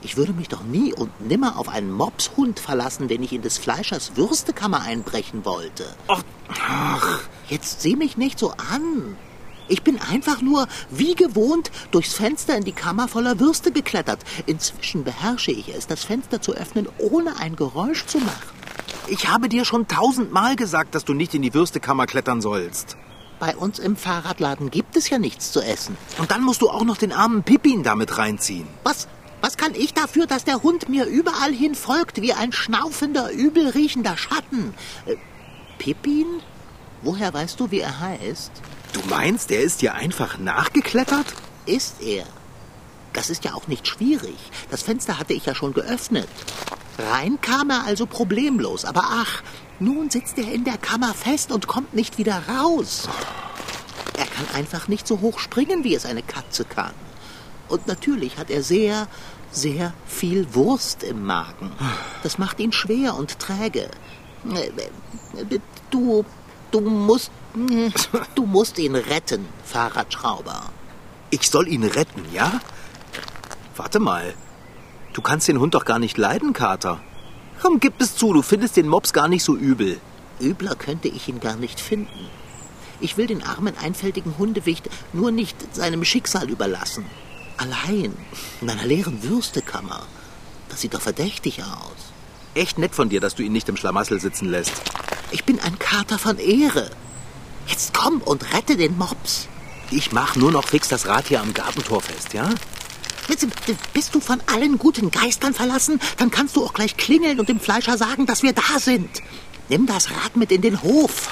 Ich 0.01 0.17
würde 0.17 0.33
mich 0.33 0.49
doch 0.49 0.63
nie 0.63 0.93
und 0.93 1.27
nimmer 1.27 1.59
auf 1.59 1.69
einen 1.69 1.91
Mopshund 1.91 2.61
verlassen, 2.61 3.09
wenn 3.09 3.23
ich 3.23 3.33
in 3.33 3.43
des 3.43 3.59
Fleischers 3.59 4.13
Würstekammer 4.15 4.83
einbrechen 4.83 5.45
wollte. 5.45 5.87
Ach, 6.07 6.23
ach. 6.49 7.21
Jetzt 7.49 7.83
sieh 7.83 7.97
mich 7.97 8.17
nicht 8.17 8.39
so 8.39 8.53
an. 8.53 9.17
Ich 9.69 9.83
bin 9.83 10.01
einfach 10.01 10.41
nur, 10.41 10.67
wie 10.91 11.15
gewohnt, 11.15 11.71
durchs 11.91 12.15
Fenster 12.15 12.57
in 12.57 12.65
die 12.65 12.73
Kammer 12.73 13.07
voller 13.07 13.39
Würste 13.39 13.71
geklettert. 13.71 14.21
Inzwischen 14.47 15.05
beherrsche 15.05 15.53
ich 15.53 15.69
es, 15.75 15.87
das 15.87 16.05
Fenster 16.05 16.41
zu 16.41 16.55
öffnen, 16.55 16.89
ohne 16.99 17.39
ein 17.39 17.55
Geräusch 17.55 18.07
zu 18.07 18.19
machen. 18.19 18.59
Ich 19.09 19.29
habe 19.29 19.49
dir 19.49 19.65
schon 19.65 19.87
tausendmal 19.87 20.57
gesagt, 20.57 20.95
dass 20.95 21.05
du 21.05 21.15
nicht 21.15 21.35
in 21.35 21.43
die 21.43 21.55
Würstekammer 21.55 22.07
klettern 22.07 22.41
sollst. 22.41 22.97
Bei 23.39 23.57
uns 23.57 23.79
im 23.79 23.97
Fahrradladen 23.97 24.71
gibt 24.71 24.97
es 24.97 25.11
ja 25.11 25.19
nichts 25.19 25.53
zu 25.53 25.61
essen. 25.61 25.97
Und 26.19 26.31
dann 26.31 26.43
musst 26.43 26.61
du 26.61 26.71
auch 26.71 26.85
noch 26.85 26.97
den 26.97 27.13
armen 27.13 27.43
Pippin 27.43 27.83
damit 27.83 28.19
reinziehen. 28.19 28.67
Was? 28.85 29.07
Was 29.41 29.57
kann 29.57 29.75
ich 29.75 29.95
dafür, 29.95 30.27
dass 30.27 30.45
der 30.45 30.65
Hund 30.65 30.89
mir 30.89 31.05
überall 31.05 31.53
hin 31.53 31.77
folgt, 31.77 32.21
wie 32.21 32.33
ein 32.33 32.53
schnaufender, 32.53 33.31
übel 33.31 33.69
riechender 33.69 34.17
Schatten? 34.17 34.75
Äh, 35.07 35.15
Pippin? 35.79 36.27
Woher 37.03 37.33
weißt 37.33 37.61
du, 37.61 37.71
wie 37.71 37.79
er 37.79 38.01
heißt? 38.01 38.51
Du 38.93 39.01
meinst, 39.09 39.51
er 39.51 39.61
ist 39.61 39.83
dir 39.83 39.95
einfach 39.95 40.39
nachgeklettert? 40.39 41.27
Ist 41.67 42.01
er. 42.01 42.25
Das 43.13 43.31
ist 43.31 43.45
ja 43.45 43.55
auch 43.55 43.69
nicht 43.69 43.87
schwierig. 43.87 44.37
Das 44.71 44.83
Fenster 44.83 45.19
hatte 45.19 45.35
ich 45.35 45.47
ja 45.47 45.55
schon 45.55 45.75
geöffnet. 45.75 46.29
Rein 46.99 47.41
kam 47.41 47.71
er 47.71 47.85
also 47.85 48.07
problemlos. 48.07 48.85
Aber 48.85 49.03
ach, 49.05 49.43
nun 49.79 50.11
sitzt 50.11 50.39
er 50.39 50.53
in 50.53 50.65
der 50.65 50.79
Kammer 50.79 51.15
fest 51.15 51.53
und 51.53 51.67
kommt 51.67 51.95
nicht 51.95 52.19
wieder 52.19 52.43
raus. 52.49 53.09
Er 54.17 54.27
kann 54.27 54.47
einfach 54.55 54.89
nicht 54.89 55.07
so 55.07 55.21
hoch 55.21 55.39
springen, 55.39 55.85
wie 55.85 55.95
es 55.95 56.07
eine 56.07 56.23
Katze 56.23 56.65
kann. 56.65 56.93
Und 57.69 57.87
natürlich 57.87 58.39
hat 58.39 58.51
er 58.51 58.63
sehr, 58.63 59.07
sehr 59.53 59.93
viel 60.07 60.55
Wurst 60.55 61.03
im 61.03 61.25
Magen. 61.25 61.73
Das 62.23 62.39
macht 62.39 62.59
ihn 62.61 62.73
schwer 62.73 63.15
und 63.15 63.39
träge. 63.39 63.91
Du, 65.91 66.25
du 66.71 66.81
musst, 66.81 67.31
du 68.35 68.47
musst 68.47 68.79
ihn 68.79 68.95
retten, 68.95 69.47
Fahrradschrauber. 69.65 70.71
Ich 71.31 71.49
soll 71.51 71.69
ihn 71.69 71.85
retten, 71.85 72.25
ja? 72.33 72.61
Warte 73.77 74.01
mal. 74.01 74.35
Du 75.13 75.23
kannst 75.23 75.49
den 75.49 75.61
Hund 75.61 75.75
doch 75.75 75.85
gar 75.85 75.99
nicht 75.99 76.17
leiden, 76.17 76.53
Kater. 76.53 77.01
Komm, 77.61 77.81
gib 77.81 78.01
es 78.01 78.17
zu, 78.17 78.33
du 78.33 78.43
findest 78.43 78.77
den 78.77 78.89
Mops 78.89 79.13
gar 79.13 79.29
nicht 79.29 79.43
so 79.43 79.57
übel. 79.57 80.01
Übler 80.41 80.77
könnte 80.77 81.09
ich 81.09 81.29
ihn 81.29 81.41
gar 81.41 81.57
nicht 81.57 81.81
finden. 81.81 82.29
Ich 83.01 83.17
will 83.17 83.27
den 83.27 83.43
armen, 83.43 83.77
einfältigen 83.77 84.39
Hundewicht 84.39 84.89
nur 85.13 85.31
nicht 85.31 85.75
seinem 85.75 86.05
Schicksal 86.05 86.49
überlassen. 86.51 87.05
Allein 87.57 88.15
in 88.61 88.71
einer 88.71 88.87
leeren 88.87 89.23
Würstekammer. 89.23 90.03
Das 90.69 90.81
sieht 90.81 90.95
doch 90.95 91.01
verdächtig 91.01 91.63
aus. 91.63 92.13
Echt 92.55 92.79
nett 92.79 92.95
von 92.95 93.09
dir, 93.09 93.21
dass 93.21 93.35
du 93.35 93.43
ihn 93.43 93.53
nicht 93.53 93.69
im 93.69 93.77
Schlamassel 93.77 94.21
sitzen 94.21 94.49
lässt. 94.49 94.73
Ich 95.31 95.45
bin 95.45 95.61
ein 95.61 95.79
Kater 95.79 96.19
von 96.19 96.39
Ehre. 96.39 96.91
Jetzt 97.69 97.95
komm 97.95 98.21
und 98.23 98.53
rette 98.55 98.77
den 98.77 98.97
Mops. 98.99 99.49
Ich 99.91 100.13
mach 100.13 100.37
nur 100.37 100.51
noch 100.51 100.67
fix 100.67 100.89
das 100.89 101.07
Rad 101.07 101.29
hier 101.29 101.41
am 101.41 101.55
Gartentor 101.55 102.03
fest, 102.03 102.33
ja? 102.35 102.51
Jetzt 103.29 103.47
bist 103.93 104.15
du 104.15 104.21
von 104.21 104.41
allen 104.47 104.79
guten 104.79 105.11
Geistern 105.11 105.53
verlassen? 105.55 106.01
Dann 106.17 106.31
kannst 106.31 106.57
du 106.57 106.65
auch 106.65 106.73
gleich 106.73 106.97
klingeln 106.97 107.39
und 107.39 107.49
dem 107.49 107.61
Fleischer 107.61 107.99
sagen, 107.99 108.27
dass 108.27 108.43
wir 108.43 108.53
da 108.55 108.79
sind. 108.79 109.23
Nimm 109.69 109.87
das 109.87 110.11
Rad 110.11 110.37
mit 110.37 110.51
in 110.51 110.63
den 110.63 110.83
Hof. 110.83 111.29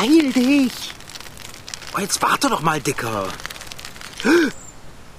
Eil 0.00 0.32
dich. 0.32 0.72
Oh, 1.96 2.00
jetzt 2.00 2.22
warte 2.22 2.48
doch 2.48 2.62
mal, 2.62 2.80
Dicker. 2.80 3.28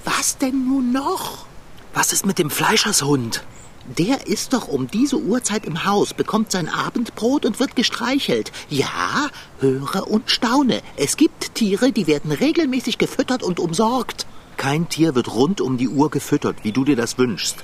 Was 0.06 0.38
denn 0.38 0.65
nun 0.65 0.92
noch? 0.94 1.46
Was 1.94 2.13
ist 2.13 2.25
mit 2.25 2.39
dem 2.39 2.50
Fleischershund? 2.50 3.44
Der 3.86 4.28
ist 4.28 4.54
doch 4.54 4.70
um 4.70 4.88
diese 4.88 5.18
Uhrzeit 5.18 5.66
im 5.66 5.84
Haus, 5.84 6.13
bekommt 6.13 6.52
sein 6.52 6.70
Abendbrot 6.70 7.46
und 7.46 7.60
wird 7.60 7.75
gestreichelt. 7.75 8.52
Ja, 8.70 9.30
höre 9.60 10.08
und 10.08 10.32
staune. 10.32 10.82
Es 10.96 11.18
gibt 11.18 11.54
Tiere, 11.56 11.92
die 11.92 12.08
werden 12.08 12.32
regelmäßig 12.32 12.98
gefüttert 12.98 13.44
und 13.44 13.60
umsorgt. 13.60 14.25
Kein 14.56 14.88
Tier 14.88 15.16
wird 15.16 15.34
rund 15.34 15.60
um 15.60 15.78
die 15.78 15.90
Uhr 15.90 16.10
gefüttert, 16.10 16.63
wie 16.63 16.72
du 16.72 16.86
dir 16.86 16.96
das 16.96 17.18
wünschst. 17.18 17.58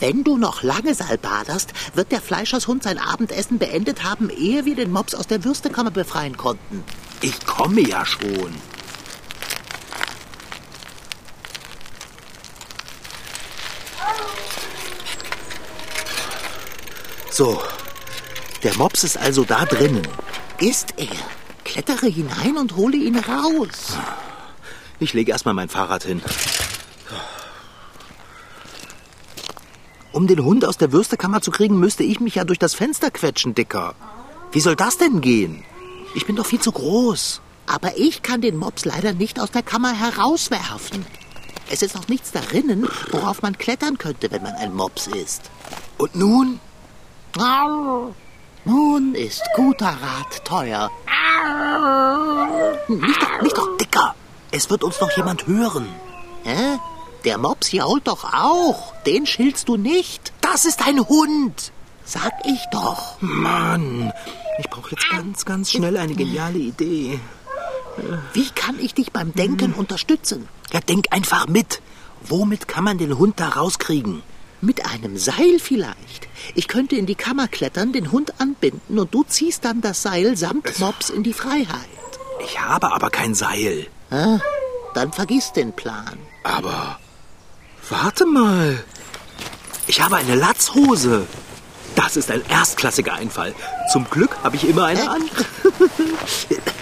Wenn 0.00 0.24
du 0.24 0.38
noch 0.38 0.62
lange 0.62 0.94
salbaderst, 0.94 1.72
wird 1.94 2.12
der 2.12 2.22
Fleischershund 2.22 2.84
sein 2.84 2.98
Abendessen 2.98 3.58
beendet 3.58 4.04
haben, 4.04 4.30
ehe 4.30 4.64
wir 4.64 4.76
den 4.76 4.92
Mops 4.92 5.14
aus 5.14 5.26
der 5.26 5.44
Würstekammer 5.44 5.90
befreien 5.90 6.36
konnten. 6.36 6.84
Ich 7.20 7.44
komme 7.44 7.80
ja 7.80 8.06
schon. 8.06 8.54
So, 17.38 17.62
der 18.64 18.76
Mops 18.78 19.04
ist 19.04 19.16
also 19.16 19.44
da 19.44 19.64
drinnen. 19.64 20.02
Ist 20.58 20.94
er? 20.96 21.06
Klettere 21.62 22.08
hinein 22.08 22.56
und 22.56 22.74
hole 22.74 22.96
ihn 22.96 23.16
raus. 23.16 23.96
Ich 24.98 25.14
lege 25.14 25.30
erstmal 25.30 25.54
mein 25.54 25.68
Fahrrad 25.68 26.02
hin. 26.02 26.20
Um 30.10 30.26
den 30.26 30.42
Hund 30.42 30.64
aus 30.64 30.78
der 30.78 30.90
Würstekammer 30.90 31.40
zu 31.40 31.52
kriegen, 31.52 31.78
müsste 31.78 32.02
ich 32.02 32.18
mich 32.18 32.34
ja 32.34 32.44
durch 32.44 32.58
das 32.58 32.74
Fenster 32.74 33.12
quetschen, 33.12 33.54
Dicker. 33.54 33.94
Wie 34.50 34.60
soll 34.60 34.74
das 34.74 34.98
denn 34.98 35.20
gehen? 35.20 35.62
Ich 36.16 36.26
bin 36.26 36.34
doch 36.34 36.46
viel 36.46 36.60
zu 36.60 36.72
groß. 36.72 37.40
Aber 37.66 37.96
ich 37.96 38.22
kann 38.22 38.40
den 38.40 38.56
Mops 38.56 38.84
leider 38.84 39.12
nicht 39.12 39.38
aus 39.38 39.52
der 39.52 39.62
Kammer 39.62 39.92
herauswerfen. 39.92 41.06
Es 41.70 41.82
ist 41.82 41.96
auch 41.96 42.08
nichts 42.08 42.32
darinnen, 42.32 42.88
worauf 43.12 43.42
man 43.42 43.56
klettern 43.56 43.96
könnte, 43.96 44.32
wenn 44.32 44.42
man 44.42 44.56
ein 44.56 44.74
Mops 44.74 45.06
ist. 45.06 45.42
Und 45.98 46.16
nun? 46.16 46.58
Nun 48.64 49.14
ist 49.14 49.42
guter 49.54 49.86
Rat 49.86 50.44
teuer. 50.44 50.90
Nicht 52.88 53.22
doch, 53.22 53.42
nicht 53.42 53.56
doch, 53.56 53.76
Dicker. 53.76 54.14
Es 54.50 54.68
wird 54.70 54.82
uns 54.82 55.00
noch 55.00 55.10
jemand 55.16 55.46
hören. 55.46 55.88
Hä? 56.44 56.78
Der 57.24 57.38
Mops 57.38 57.72
jault 57.72 58.06
doch 58.08 58.24
auch. 58.32 58.94
Den 59.04 59.26
schillst 59.26 59.68
du 59.68 59.76
nicht. 59.76 60.32
Das 60.40 60.64
ist 60.64 60.86
ein 60.86 61.00
Hund. 61.00 61.72
Sag 62.04 62.32
ich 62.44 62.60
doch. 62.72 63.20
Mann, 63.20 64.12
ich 64.58 64.68
brauche 64.70 64.92
jetzt 64.92 65.10
ganz, 65.10 65.44
ganz 65.44 65.70
schnell 65.70 65.96
eine 65.96 66.14
geniale 66.14 66.58
Idee. 66.58 67.20
Wie 68.32 68.48
kann 68.50 68.78
ich 68.80 68.94
dich 68.94 69.12
beim 69.12 69.34
Denken 69.34 69.74
unterstützen? 69.74 70.48
Ja, 70.72 70.80
denk 70.80 71.06
einfach 71.10 71.46
mit. 71.48 71.82
Womit 72.22 72.66
kann 72.66 72.84
man 72.84 72.98
den 72.98 73.18
Hund 73.18 73.38
da 73.40 73.48
rauskriegen? 73.50 74.22
Mit 74.60 74.84
einem 74.86 75.16
Seil 75.16 75.58
vielleicht. 75.60 76.28
Ich 76.54 76.66
könnte 76.66 76.96
in 76.96 77.06
die 77.06 77.14
Kammer 77.14 77.46
klettern, 77.48 77.92
den 77.92 78.10
Hund 78.10 78.40
anbinden 78.40 78.98
und 78.98 79.14
du 79.14 79.22
ziehst 79.22 79.64
dann 79.64 79.80
das 79.80 80.02
Seil 80.02 80.36
samt 80.36 80.78
Mops 80.80 81.10
in 81.10 81.22
die 81.22 81.32
Freiheit. 81.32 81.68
Ich 82.44 82.60
habe 82.60 82.92
aber 82.92 83.10
kein 83.10 83.34
Seil. 83.34 83.86
Ah, 84.10 84.38
dann 84.94 85.12
vergiss 85.12 85.52
den 85.52 85.72
Plan. 85.72 86.18
Aber 86.42 86.98
warte 87.88 88.26
mal. 88.26 88.82
Ich 89.86 90.00
habe 90.00 90.16
eine 90.16 90.34
Latzhose. 90.34 91.26
Das 91.94 92.16
ist 92.16 92.30
ein 92.30 92.42
erstklassiger 92.48 93.14
Einfall. 93.14 93.54
Zum 93.92 94.08
Glück 94.10 94.36
habe 94.42 94.56
ich 94.56 94.68
immer 94.68 94.86
eine 94.86 95.08
an. 95.10 95.22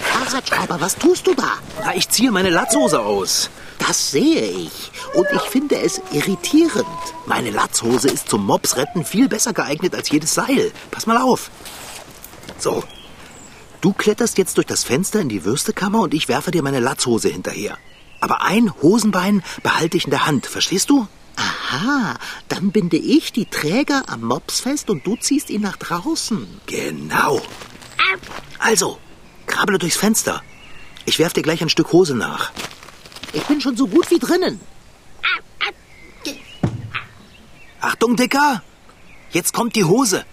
Fahrradschrauber, 0.00 0.80
was 0.80 0.96
tust 0.96 1.26
du 1.26 1.34
da? 1.34 1.54
Na, 1.80 1.94
ich 1.94 2.08
ziehe 2.08 2.30
meine 2.30 2.50
Latzhose 2.50 3.00
aus. 3.00 3.50
Das 3.78 4.10
sehe 4.10 4.46
ich. 4.46 4.90
Und 5.14 5.26
ich 5.32 5.42
finde 5.42 5.78
es 5.78 6.00
irritierend. 6.12 6.86
Meine 7.26 7.50
Latzhose 7.50 8.08
ist 8.08 8.28
zum 8.28 8.46
Mopsretten 8.46 9.04
viel 9.04 9.28
besser 9.28 9.52
geeignet 9.52 9.94
als 9.94 10.10
jedes 10.10 10.34
Seil. 10.34 10.72
Pass 10.90 11.06
mal 11.06 11.18
auf. 11.18 11.50
So. 12.58 12.82
Du 13.80 13.92
kletterst 13.92 14.38
jetzt 14.38 14.56
durch 14.56 14.66
das 14.66 14.84
Fenster 14.84 15.20
in 15.20 15.28
die 15.28 15.44
Würstekammer 15.44 16.00
und 16.00 16.14
ich 16.14 16.28
werfe 16.28 16.50
dir 16.50 16.62
meine 16.62 16.80
Latzhose 16.80 17.28
hinterher. 17.28 17.76
Aber 18.20 18.42
ein 18.42 18.72
Hosenbein 18.82 19.42
behalte 19.62 19.96
ich 19.96 20.04
in 20.04 20.10
der 20.10 20.26
Hand, 20.26 20.46
verstehst 20.46 20.90
du? 20.90 21.06
Aha, 21.36 22.16
dann 22.48 22.72
binde 22.72 22.96
ich 22.96 23.32
die 23.32 23.44
Träger 23.44 24.04
am 24.06 24.22
Mops 24.22 24.60
fest 24.60 24.88
und 24.88 25.06
du 25.06 25.16
ziehst 25.16 25.50
ihn 25.50 25.60
nach 25.60 25.76
draußen. 25.76 26.46
Genau. 26.66 27.42
Also, 28.58 28.98
krabbele 29.46 29.78
durchs 29.78 29.96
Fenster. 29.96 30.42
Ich 31.04 31.18
werf 31.18 31.34
dir 31.34 31.42
gleich 31.42 31.62
ein 31.62 31.68
Stück 31.68 31.92
Hose 31.92 32.16
nach. 32.16 32.52
Ich 33.36 33.44
bin 33.44 33.60
schon 33.60 33.76
so 33.76 33.86
gut 33.86 34.10
wie 34.10 34.18
drinnen. 34.18 34.58
Achtung, 37.82 38.16
Dicker! 38.16 38.62
Jetzt 39.30 39.52
kommt 39.52 39.76
die 39.76 39.84
Hose. 39.84 40.24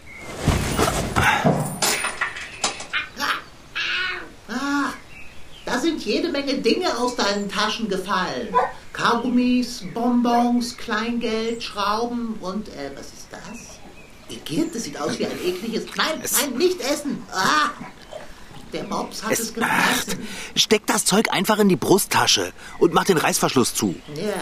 Da 5.66 5.80
sind 5.80 6.02
jede 6.06 6.30
Menge 6.30 6.54
Dinge 6.60 6.98
aus 6.98 7.18
deinen 7.18 7.50
Taschen 7.50 7.90
gefallen. 7.90 8.56
Kaugummis, 8.94 9.84
Bonbons, 9.94 10.78
Kleingeld, 10.78 11.62
Schrauben 11.62 12.36
und, 12.40 12.70
äh, 12.70 12.92
was 12.96 13.08
ist 13.08 13.28
das? 13.32 13.80
Igitt, 14.30 14.74
das 14.74 14.84
sieht 14.84 14.98
aus 14.98 15.20
wie 15.20 15.26
ein 15.26 15.44
ekliges... 15.44 15.88
Nein, 15.98 16.22
nein, 16.22 16.58
nicht 16.58 16.80
essen! 16.80 17.22
Ah! 17.34 17.72
Der 18.74 18.84
Mops 18.86 19.24
hat 19.24 19.32
es, 19.32 19.40
Es, 19.40 19.54
gefressen. 19.54 20.28
steck 20.56 20.86
das 20.88 21.06
Zeug 21.06 21.32
einfach 21.32 21.60
in 21.60 21.70
die 21.70 21.76
Brusttasche 21.76 22.52
und 22.80 22.94
mach 22.94 23.04
den 23.06 23.18
Reißverschluss 23.18 23.74
zu. 23.76 23.96
Ja, 24.16 24.34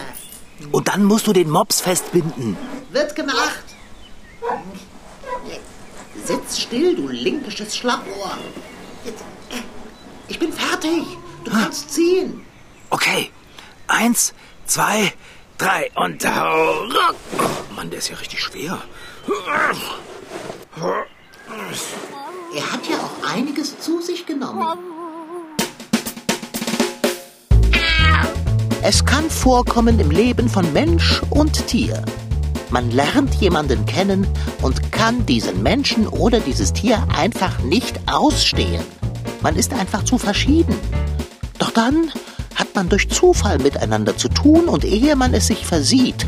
Und 0.72 0.88
dann 0.88 1.04
musst 1.04 1.26
du 1.26 1.32
den 1.32 1.50
Mops 1.50 1.80
festbinden. 1.82 2.56
wird 2.90 3.14
gemacht. 3.14 3.62
Sitz 6.24 6.60
still, 6.60 6.94
du 6.96 7.08
linkisches 7.08 7.76
Schlappohr. 7.76 8.38
Äh, 9.04 9.10
Ich 10.28 10.38
bin 10.38 10.52
fertig. 10.52 11.02
Du 11.44 11.50
kannst 11.50 11.90
ziehen. 11.92 12.44
Okay. 12.90 13.30
Eins, 13.88 14.32
zwei, 14.66 15.12
drei 15.58 15.90
und 15.96 16.24
hau. 16.24 16.84
Oh 16.88 17.74
Mann, 17.74 17.90
der 17.90 17.98
ist 17.98 18.08
ja 18.08 18.16
richtig 18.16 18.40
schwer. 18.40 18.80
Er 22.54 22.70
hat 22.70 22.80
ja 22.86 22.96
auch 22.98 23.34
einiges 23.34 23.78
zu 23.78 24.02
sich 24.02 24.26
genommen. 24.26 24.78
Es 28.82 29.06
kann 29.06 29.30
vorkommen 29.30 29.98
im 29.98 30.10
Leben 30.10 30.50
von 30.50 30.70
Mensch 30.74 31.22
und 31.30 31.66
Tier. 31.66 32.04
Man 32.68 32.90
lernt 32.90 33.34
jemanden 33.36 33.86
kennen 33.86 34.26
und 34.60 34.92
kann 34.92 35.24
diesen 35.24 35.62
Menschen 35.62 36.06
oder 36.06 36.40
dieses 36.40 36.74
Tier 36.74 37.02
einfach 37.16 37.60
nicht 37.60 37.98
ausstehen. 38.06 38.84
Man 39.40 39.56
ist 39.56 39.72
einfach 39.72 40.04
zu 40.04 40.18
verschieden. 40.18 40.74
Doch 41.58 41.70
dann 41.70 42.10
hat 42.54 42.74
man 42.74 42.90
durch 42.90 43.08
Zufall 43.08 43.60
miteinander 43.60 44.18
zu 44.18 44.28
tun 44.28 44.66
und 44.68 44.84
ehe 44.84 45.16
man 45.16 45.32
es 45.32 45.46
sich 45.46 45.64
versieht, 45.64 46.26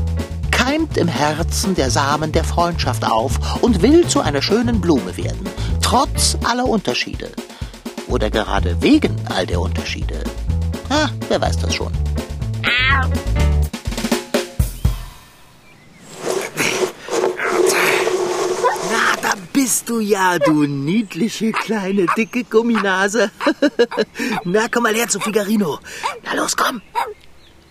keimt 0.51 0.97
im 0.97 1.09
Herzen 1.09 1.75
der 1.75 1.91
Samen 1.91 2.33
der 2.33 2.45
Freundschaft 2.45 3.05
auf 3.05 3.63
und 3.63 3.83
will 3.83 4.07
zu 4.07 4.21
einer 4.21 4.41
schönen 4.41 4.81
Blume 4.81 5.17
werden, 5.19 5.47
trotz 5.95 6.37
aller 6.43 6.65
Unterschiede. 6.65 7.31
Oder 8.09 8.29
gerade 8.29 8.83
wegen 8.83 9.15
all 9.29 9.47
der 9.47 9.61
Unterschiede. 9.61 10.25
Ah, 10.89 11.09
wer 11.29 11.41
weiß 11.41 11.57
das 11.59 11.73
schon. 11.73 11.93
Na, 18.91 19.07
da 19.23 19.35
bist 19.53 19.89
du 19.89 20.01
ja, 20.01 20.41
du 20.41 20.65
niedliche 20.65 21.53
kleine 21.53 22.07
dicke 22.17 22.43
Gumminase. 22.43 23.31
Na, 24.45 24.67
komm 24.69 24.83
mal 24.83 24.95
her 24.97 25.09
zu 25.09 25.21
Figarino. 25.21 25.79
Na 26.25 26.35
los, 26.35 26.57
komm. 26.57 26.83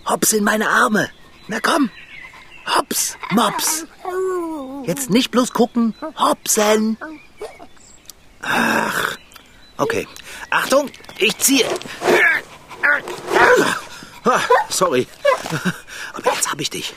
Hops 0.06 0.32
in 0.32 0.46
meine 0.46 0.70
Arme. 0.70 1.10
Na 1.50 1.60
komm. 1.60 1.90
Hops, 2.74 3.18
Mops. 3.32 3.86
Jetzt 4.86 5.10
nicht 5.10 5.30
bloß 5.32 5.52
gucken. 5.52 5.94
Hopsen. 6.18 6.98
Ach. 8.44 9.18
Okay. 9.78 10.08
Achtung, 10.50 10.90
ich 11.18 11.38
ziehe. 11.40 11.66
Ah, 14.26 14.40
Sorry. 14.70 15.08
Aber 16.14 16.34
jetzt 16.34 16.52
hab 16.52 16.60
ich 16.62 16.70
dich. 16.70 16.94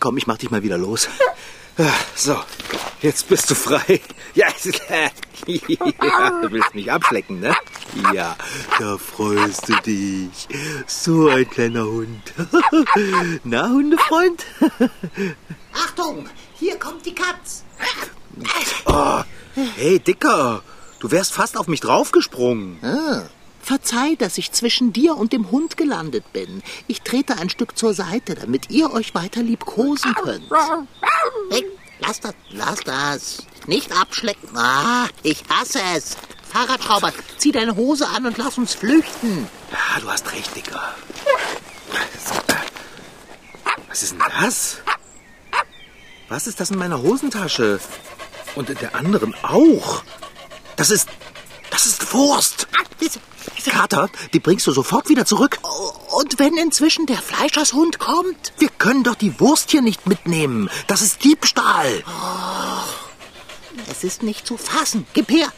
Komm, 0.00 0.16
ich 0.16 0.26
mach 0.26 0.38
dich 0.38 0.50
mal 0.50 0.62
wieder 0.62 0.78
los. 0.78 1.08
Ah, 1.78 1.92
So, 2.14 2.38
jetzt 3.02 3.28
bist 3.28 3.50
du 3.50 3.54
frei. 3.54 4.00
Ja, 4.34 4.48
ja, 5.46 6.30
du 6.42 6.50
willst 6.50 6.74
mich 6.74 6.90
abschlecken, 6.90 7.40
ne? 7.40 7.54
Ja, 8.12 8.36
da 8.78 8.98
freust 8.98 9.68
du 9.68 9.74
dich. 9.82 10.48
So 10.86 11.28
ein 11.28 11.48
kleiner 11.48 11.84
Hund. 11.84 12.32
Na, 13.44 13.68
Hundefreund? 13.68 14.44
Achtung, 15.72 16.28
hier 16.58 16.78
kommt 16.78 17.06
die 17.06 17.14
Katz. 17.14 17.64
Hey, 19.76 19.98
Dicker, 19.98 20.62
du 21.00 21.10
wärst 21.10 21.32
fast 21.32 21.56
auf 21.56 21.66
mich 21.66 21.80
draufgesprungen. 21.80 22.78
Verzeih, 23.60 24.14
dass 24.16 24.38
ich 24.38 24.52
zwischen 24.52 24.92
dir 24.92 25.16
und 25.16 25.32
dem 25.32 25.50
Hund 25.50 25.76
gelandet 25.76 26.32
bin. 26.32 26.62
Ich 26.86 27.02
trete 27.02 27.36
ein 27.36 27.50
Stück 27.50 27.76
zur 27.76 27.92
Seite, 27.92 28.34
damit 28.34 28.70
ihr 28.70 28.92
euch 28.92 29.14
weiter 29.14 29.42
liebkosen 29.42 30.14
könnt. 30.14 30.50
Hey, 31.50 31.66
lass 31.98 32.20
das, 32.20 32.34
lass 32.50 32.80
das. 32.80 33.46
Nicht 33.66 33.92
abschlecken. 33.92 34.56
Ah, 34.56 35.06
ich 35.22 35.42
hasse 35.50 35.80
es. 35.94 36.16
Fahrradschrauber, 36.50 37.12
zieh 37.36 37.52
deine 37.52 37.76
Hose 37.76 38.08
an 38.08 38.24
und 38.24 38.38
lass 38.38 38.56
uns 38.56 38.74
flüchten. 38.74 39.46
Ja, 39.70 40.00
du 40.00 40.08
hast 40.08 40.32
recht, 40.32 40.56
Dicker. 40.56 40.94
Was 43.88 44.02
ist 44.02 44.12
denn 44.12 44.22
das? 44.40 44.78
Was 46.30 46.46
ist 46.46 46.60
das 46.60 46.70
in 46.70 46.78
meiner 46.78 47.02
Hosentasche? 47.02 47.80
Und 48.54 48.70
in 48.70 48.78
der 48.78 48.94
anderen 48.94 49.34
auch. 49.42 50.02
Das 50.76 50.90
ist. 50.90 51.08
Das 51.70 51.86
ist 51.86 52.12
Wurst. 52.12 52.66
Kater, 53.68 54.08
die 54.32 54.40
bringst 54.40 54.66
du 54.66 54.72
sofort 54.72 55.08
wieder 55.08 55.24
zurück. 55.24 55.58
Und 56.10 56.38
wenn 56.38 56.56
inzwischen 56.56 57.06
der 57.06 57.18
Fleischershund 57.18 57.98
kommt? 57.98 58.52
Wir 58.58 58.70
können 58.70 59.04
doch 59.04 59.14
die 59.14 59.38
Wurst 59.40 59.70
hier 59.70 59.82
nicht 59.82 60.06
mitnehmen. 60.06 60.70
Das 60.86 61.02
ist 61.02 61.22
Diebstahl. 61.22 62.02
Es 63.90 64.04
ist 64.04 64.22
nicht 64.22 64.46
zu 64.46 64.56
fassen. 64.56 65.06
Gib 65.12 65.30
her. 65.30 65.52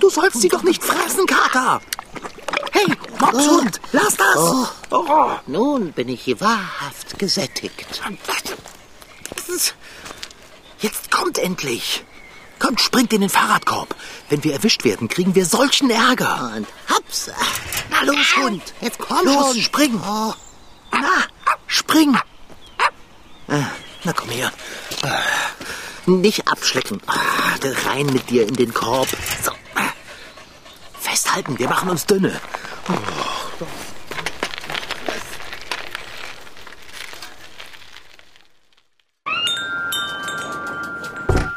Du 0.00 0.10
sollst 0.10 0.40
sie 0.40 0.48
doch 0.48 0.62
nicht 0.62 0.82
fressen, 0.82 1.26
Kater. 1.26 1.80
Hey, 2.72 2.86
Mopshund, 3.20 3.80
lass 3.92 4.16
das. 4.16 4.72
Oh. 4.90 5.30
Nun 5.46 5.92
bin 5.92 6.08
ich 6.08 6.22
hier 6.22 6.40
wahrhaft 6.40 7.18
gesättigt. 7.18 8.00
Jetzt 10.80 11.10
kommt 11.10 11.38
endlich. 11.38 12.04
Kommt, 12.58 12.80
springt 12.80 13.12
in 13.12 13.20
den 13.20 13.30
Fahrradkorb. 13.30 13.94
Wenn 14.30 14.42
wir 14.44 14.52
erwischt 14.52 14.84
werden, 14.84 15.08
kriegen 15.08 15.34
wir 15.34 15.46
solchen 15.46 15.90
Ärger. 15.90 16.52
Und 16.56 16.66
hops. 16.92 17.30
Na 17.90 18.02
los, 18.02 18.36
Hund. 18.36 18.62
Jetzt 18.80 18.98
komm 18.98 19.24
Los, 19.24 19.54
schon. 19.54 19.62
spring. 19.62 20.00
Oh, 20.04 20.34
Na, 20.92 21.24
spring. 21.66 22.16
Äh, 23.48 23.62
Na 24.04 24.12
komm 24.12 24.30
her. 24.30 24.52
nicht 26.06 26.48
abschlecken. 26.48 27.00
Da 27.60 27.90
rein 27.90 28.06
mit 28.06 28.28
dir 28.30 28.46
in 28.46 28.54
den 28.54 28.74
Korb. 28.74 29.08
So. 29.44 29.52
Festhalten, 31.00 31.58
wir 31.58 31.68
machen 31.68 31.88
uns 31.90 32.06
dünne. 32.06 32.40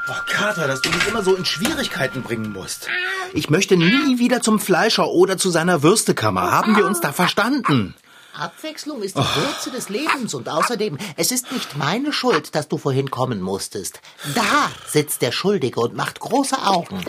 Oh, 0.08 0.14
Kater, 0.28 0.68
dass 0.82 0.92
du 0.92 0.98
mich 0.98 1.08
immer 1.08 1.24
so 1.24 1.36
in 1.36 1.46
Schwierigkeiten 1.46 2.24
bringen 2.24 2.52
musst. 2.54 2.88
Ich 3.34 3.50
möchte 3.50 3.78
nie 3.78 4.18
wieder 4.20 4.42
zum 4.42 4.60
Fleischer 4.60 5.08
oder 5.10 5.38
zu 5.38 5.50
seiner 5.52 5.84
Würstekammer. 5.84 6.52
Haben 6.52 6.76
wir 6.76 6.86
uns 6.86 7.00
da 7.02 7.12
verstanden? 7.14 7.94
Abwechslung 8.34 9.02
ist 9.04 9.16
die 9.16 9.20
Wurzel 9.22 9.74
des 9.74 9.90
Lebens 9.90 10.34
und 10.34 10.48
außerdem, 10.50 10.98
es 11.18 11.32
ist 11.32 11.52
nicht 11.52 11.78
meine 11.78 12.12
Schuld, 12.14 12.56
dass 12.56 12.68
du 12.68 12.78
vorhin 12.78 13.12
kommen 13.12 13.42
musstest. 13.42 14.00
Da 14.34 14.72
sitzt 14.88 15.22
der 15.22 15.32
Schuldige 15.32 15.80
und 15.82 15.96
macht 15.96 16.20
große 16.20 16.58
Augen. 16.66 17.04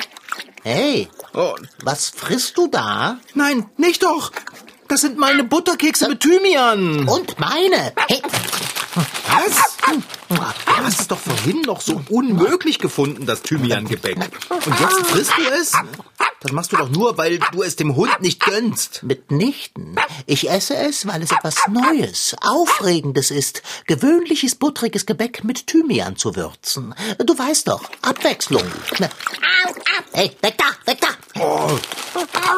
Hey, 0.63 1.09
Oh, 1.35 1.55
was 1.83 2.11
frisst 2.11 2.59
du 2.59 2.67
da? 2.69 3.19
nein, 3.35 3.71
nicht 3.79 4.03
doch. 4.03 4.33
Das 4.89 5.01
sind 5.01 5.17
meine 5.17 5.45
Butterkekse 5.45 6.09
mit 6.11 6.21
Thymian. 6.21 7.09
Und 7.09 7.39
meine. 7.41 7.95
Hey, 8.09 8.21
Was? 8.95 9.79
Du 10.29 10.87
hast 10.87 11.01
es 11.01 11.09
doch 11.09 11.19
vorhin 11.19 11.63
noch 11.63 11.81
so 11.81 12.03
unmöglich 12.11 12.79
gefunden, 12.79 13.27
das 13.27 13.43
Thymian-Gebäck. 13.43 14.17
Und 14.49 14.81
jetzt 14.81 15.07
frisst 15.07 15.33
du 15.37 15.43
es? 15.61 15.73
Das 16.41 16.53
machst 16.53 16.73
du 16.73 16.77
doch 16.77 16.89
nur, 16.89 17.17
weil 17.19 17.39
du 17.39 17.63
es 17.63 17.77
dem 17.77 17.95
Hund 17.95 18.21
nicht 18.21 18.45
gönnst. 18.45 19.03
mitnichten. 19.03 19.97
Ich 20.27 20.51
esse 20.51 20.75
es, 20.77 21.07
weil 21.07 21.23
es 21.23 21.31
etwas 21.31 21.57
Neues, 21.69 22.35
Aufregendes 22.41 23.31
ist, 23.31 23.63
gewöhnliches 23.87 24.57
buttriges 24.57 25.07
Gebäck 25.07 25.45
mit 25.45 25.69
Thymian 25.69 26.17
zu 26.17 26.35
würzen. 26.35 26.95
Du 27.19 27.39
weißt 27.39 27.69
doch, 27.69 27.85
Abwechslung. 28.03 28.65
Hey, 30.13 30.37
weg 30.43 30.59
da, 30.59 30.91
weg 30.91 31.01
da. 31.01 31.41
Oh, 31.41 31.79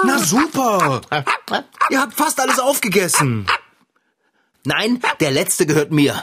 na 0.05 0.19
super. 0.19 1.01
Ihr 1.91 2.01
habt 2.01 2.15
fast 2.15 2.41
alles 2.41 2.59
aufgegessen. 2.59 3.47
Nein, 4.65 5.01
der 5.21 5.31
letzte 5.31 5.67
gehört 5.67 5.91
mir. 5.93 6.23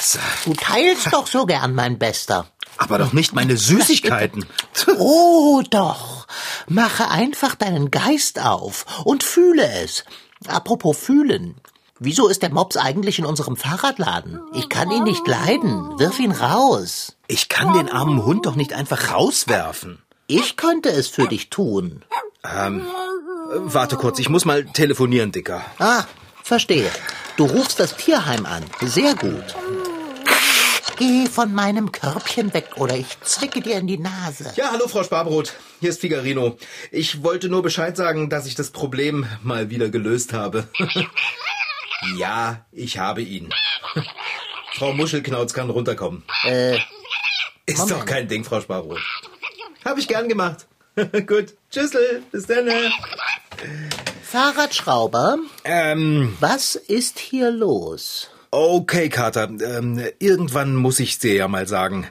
So, 0.00 0.18
Du 0.44 0.54
teilst 0.54 1.12
doch 1.12 1.26
so 1.26 1.46
gern, 1.46 1.74
mein 1.74 1.98
Bester. 1.98 2.46
Aber 2.78 2.98
doch 2.98 3.12
nicht 3.12 3.34
meine 3.34 3.56
Süßigkeiten. 3.56 4.44
Oh, 4.98 5.62
doch. 5.70 6.26
Mache 6.68 7.10
einfach 7.10 7.54
deinen 7.54 7.90
Geist 7.90 8.40
auf 8.40 8.84
und 9.04 9.22
fühle 9.24 9.68
es. 9.82 10.04
Apropos 10.46 10.96
fühlen. 10.96 11.56
Wieso 11.98 12.28
ist 12.28 12.42
der 12.42 12.50
Mops 12.52 12.76
eigentlich 12.76 13.18
in 13.18 13.24
unserem 13.26 13.56
Fahrradladen? 13.56 14.40
Ich 14.54 14.68
kann 14.68 14.90
ihn 14.90 15.02
nicht 15.04 15.26
leiden. 15.26 15.98
Wirf 15.98 16.18
ihn 16.20 16.30
raus. 16.32 17.16
Ich 17.26 17.48
kann 17.48 17.72
den 17.72 17.90
armen 17.90 18.24
Hund 18.24 18.46
doch 18.46 18.54
nicht 18.54 18.74
einfach 18.74 19.12
rauswerfen. 19.12 20.02
Ich 20.28 20.56
könnte 20.56 20.90
es 20.90 21.08
für 21.08 21.26
dich 21.26 21.50
tun. 21.50 22.04
Ähm, 22.44 22.82
warte 23.50 23.96
kurz, 23.96 24.18
ich 24.18 24.28
muss 24.28 24.44
mal 24.44 24.64
telefonieren, 24.66 25.32
Dicker. 25.32 25.64
Ah, 25.78 26.04
verstehe. 26.46 26.90
Du 27.36 27.44
rufst 27.44 27.80
das 27.80 27.96
Tierheim 27.96 28.46
an. 28.46 28.64
Sehr 28.80 29.14
gut. 29.14 29.44
Geh 30.96 31.26
von 31.26 31.52
meinem 31.52 31.92
Körbchen 31.92 32.54
weg 32.54 32.70
oder 32.76 32.96
ich 32.96 33.20
zwicke 33.20 33.60
dir 33.60 33.76
in 33.76 33.86
die 33.86 33.98
Nase. 33.98 34.50
Ja, 34.56 34.70
hallo 34.72 34.88
Frau 34.88 35.04
Sparbrot. 35.04 35.52
Hier 35.80 35.90
ist 35.90 36.00
Figarino. 36.00 36.56
Ich 36.90 37.22
wollte 37.22 37.50
nur 37.50 37.62
Bescheid 37.62 37.96
sagen, 37.96 38.30
dass 38.30 38.46
ich 38.46 38.54
das 38.54 38.70
Problem 38.70 39.26
mal 39.42 39.68
wieder 39.68 39.90
gelöst 39.90 40.32
habe. 40.32 40.68
ja, 42.16 42.64
ich 42.72 42.98
habe 42.98 43.20
ihn. 43.20 43.52
Frau 44.72 44.94
Muschelknauz 44.94 45.52
kann 45.52 45.68
runterkommen. 45.68 46.22
Äh, 46.44 46.76
Ist 47.66 47.78
Moment. 47.78 47.90
doch 47.90 48.06
kein 48.06 48.28
Ding, 48.28 48.44
Frau 48.44 48.60
Sparbrot. 48.62 49.00
Hab 49.84 49.98
ich 49.98 50.08
gern 50.08 50.28
gemacht. 50.28 50.66
Gut. 51.26 51.54
Tschüssel. 51.70 52.22
Bis 52.32 52.46
dann. 52.46 52.68
Fahrradschrauber, 54.26 55.38
Ähm, 55.64 56.36
was 56.40 56.74
ist 56.74 57.18
hier 57.20 57.50
los? 57.52 58.28
okay, 58.50 59.08
Kater. 59.08 59.44
Ähm, 59.44 60.00
irgendwann 60.18 60.74
muss 60.74 60.98
ich 60.98 61.18
dir 61.20 61.34
ja 61.34 61.46
mal 61.48 61.68
sagen. 61.68 62.08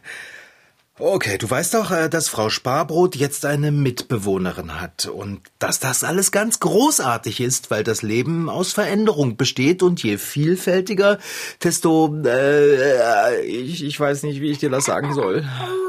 Okay, 0.97 1.37
du 1.37 1.49
weißt 1.49 1.73
doch, 1.73 1.91
äh, 1.91 2.07
dass 2.07 2.29
Frau 2.29 2.49
Sparbrot 2.49 3.17
jetzt 3.17 3.45
eine 3.45 3.71
Mitbewohnerin 3.73 4.79
hat 4.79 5.07
und 5.07 5.41
dass 5.59 5.81
das 5.81 6.05
alles 6.05 6.31
ganz 6.31 6.61
großartig 6.61 7.41
ist, 7.41 7.69
weil 7.69 7.83
das 7.83 8.01
Leben 8.01 8.49
aus 8.49 8.71
Veränderung 8.71 9.35
besteht 9.35 9.83
und 9.83 10.01
je 10.01 10.17
vielfältiger, 10.17 11.19
desto 11.61 12.15
äh, 12.25 13.41
ich, 13.41 13.83
ich 13.83 13.99
weiß 13.99 14.23
nicht, 14.23 14.39
wie 14.39 14.51
ich 14.51 14.59
dir 14.59 14.69
das 14.69 14.85
sagen 14.85 15.13
soll. 15.13 15.43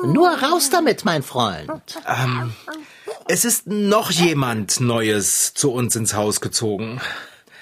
Nur 0.06 0.28
raus 0.28 0.70
damit, 0.70 1.04
mein 1.04 1.22
Freund. 1.22 1.70
Es 3.28 3.44
ist 3.44 3.66
noch 3.66 4.10
jemand 4.12 4.80
Neues 4.80 5.52
zu 5.52 5.72
uns 5.72 5.96
ins 5.96 6.14
Haus 6.14 6.40
gezogen. 6.40 7.00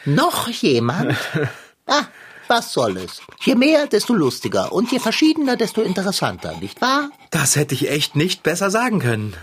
Noch 0.04 0.48
jemand? 0.48 1.16
Ah, 1.86 2.06
was 2.48 2.72
soll 2.72 2.96
es? 2.96 3.20
Je 3.42 3.54
mehr, 3.54 3.86
desto 3.86 4.14
lustiger 4.14 4.72
und 4.72 4.90
je 4.90 4.98
verschiedener, 4.98 5.54
desto 5.54 5.82
interessanter, 5.82 6.56
nicht 6.62 6.80
wahr? 6.80 7.10
Das 7.30 7.56
hätte 7.56 7.74
ich 7.74 7.90
echt 7.90 8.16
nicht 8.16 8.42
besser 8.42 8.70
sagen 8.70 9.00
können. 9.00 9.34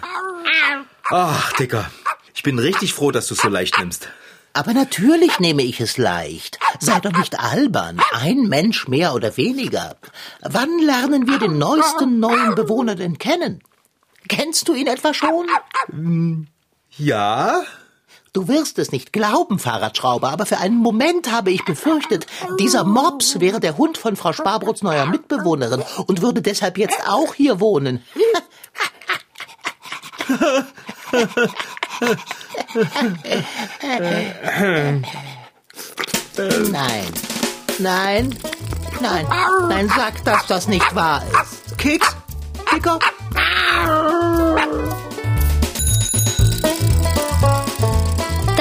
Ach, 1.11 1.53
Dicker, 1.53 1.91
ich 2.33 2.41
bin 2.41 2.57
richtig 2.57 2.95
froh, 2.95 3.11
dass 3.11 3.27
du 3.27 3.35
es 3.35 3.41
so 3.41 3.47
leicht 3.47 3.77
nimmst. 3.77 4.09
Aber 4.53 4.73
natürlich 4.73 5.39
nehme 5.39 5.61
ich 5.61 5.79
es 5.81 5.99
leicht. 5.99 6.57
Sei 6.79 6.99
doch 6.99 7.11
nicht 7.11 7.39
albern. 7.39 8.01
Ein 8.11 8.41
Mensch 8.47 8.87
mehr 8.87 9.13
oder 9.13 9.37
weniger. 9.37 9.97
Wann 10.41 10.79
lernen 10.79 11.27
wir 11.27 11.37
den 11.37 11.59
neuesten 11.59 12.19
neuen 12.19 12.55
Bewohner 12.55 12.95
denn 12.95 13.19
kennen? 13.19 13.61
Kennst 14.31 14.69
du 14.69 14.73
ihn 14.73 14.87
etwa 14.87 15.13
schon? 15.13 15.45
Ja? 16.97 17.61
Du 18.31 18.47
wirst 18.47 18.79
es 18.79 18.93
nicht 18.93 19.11
glauben, 19.11 19.59
Fahrradschrauber, 19.59 20.29
aber 20.29 20.45
für 20.45 20.57
einen 20.57 20.77
Moment 20.77 21.29
habe 21.33 21.51
ich 21.51 21.65
befürchtet, 21.65 22.27
dieser 22.57 22.85
Mops 22.85 23.41
wäre 23.41 23.59
der 23.59 23.75
Hund 23.77 23.97
von 23.97 24.15
Frau 24.15 24.31
Sparbrots 24.31 24.83
neuer 24.83 25.05
Mitbewohnerin 25.05 25.83
und 26.07 26.21
würde 26.21 26.41
deshalb 26.41 26.77
jetzt 26.77 27.05
auch 27.05 27.33
hier 27.33 27.59
wohnen. 27.59 28.01
Nein, 36.71 37.05
nein, 37.79 38.39
nein, 39.01 39.27
nein, 39.67 39.89
sag, 39.93 40.23
dass 40.23 40.47
das 40.47 40.69
nicht 40.69 40.95
wahr 40.95 41.21
ist. 41.43 41.77
Keks, 41.77 42.15
Dicker, 42.73 42.97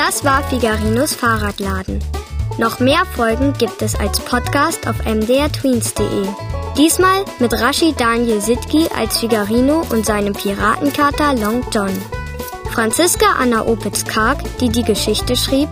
Das 0.07 0.25
war 0.25 0.43
Figarinos 0.45 1.15
Fahrradladen. 1.15 2.03
Noch 2.57 2.81
mehr 2.81 3.05
Folgen 3.05 3.53
gibt 3.53 3.83
es 3.83 3.95
als 3.95 4.19
Podcast 4.19 4.89
auf 4.89 4.97
mdrtweens.de. 5.05 6.27
Diesmal 6.79 7.23
mit 7.39 7.53
Rashid 7.53 8.01
Daniel 8.01 8.41
Sitki 8.41 8.89
als 8.97 9.19
Figarino 9.19 9.83
und 9.91 10.07
seinem 10.07 10.33
Piratenkater 10.33 11.35
Long 11.35 11.63
John. 11.71 11.93
Franziska 12.73 13.27
Anna 13.39 13.67
Opitz-Karg, 13.67 14.39
die 14.59 14.71
die 14.71 14.85
Geschichte 14.85 15.37
schrieb. 15.37 15.69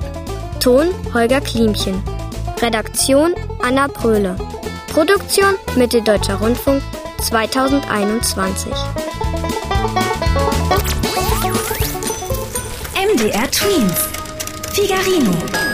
Ton 0.61 0.89
Holger 1.15 1.41
Klimchen. 1.41 2.03
Redaktion 2.61 3.35
Anna 3.63 3.87
Bröhle. 3.87 4.37
Produktion 4.93 5.55
Mitteldeutscher 5.75 6.35
Rundfunk 6.35 6.83
2021. 7.23 8.73
MDR 12.95 13.51
Twins. 13.51 14.18
Figarino. 14.79 15.68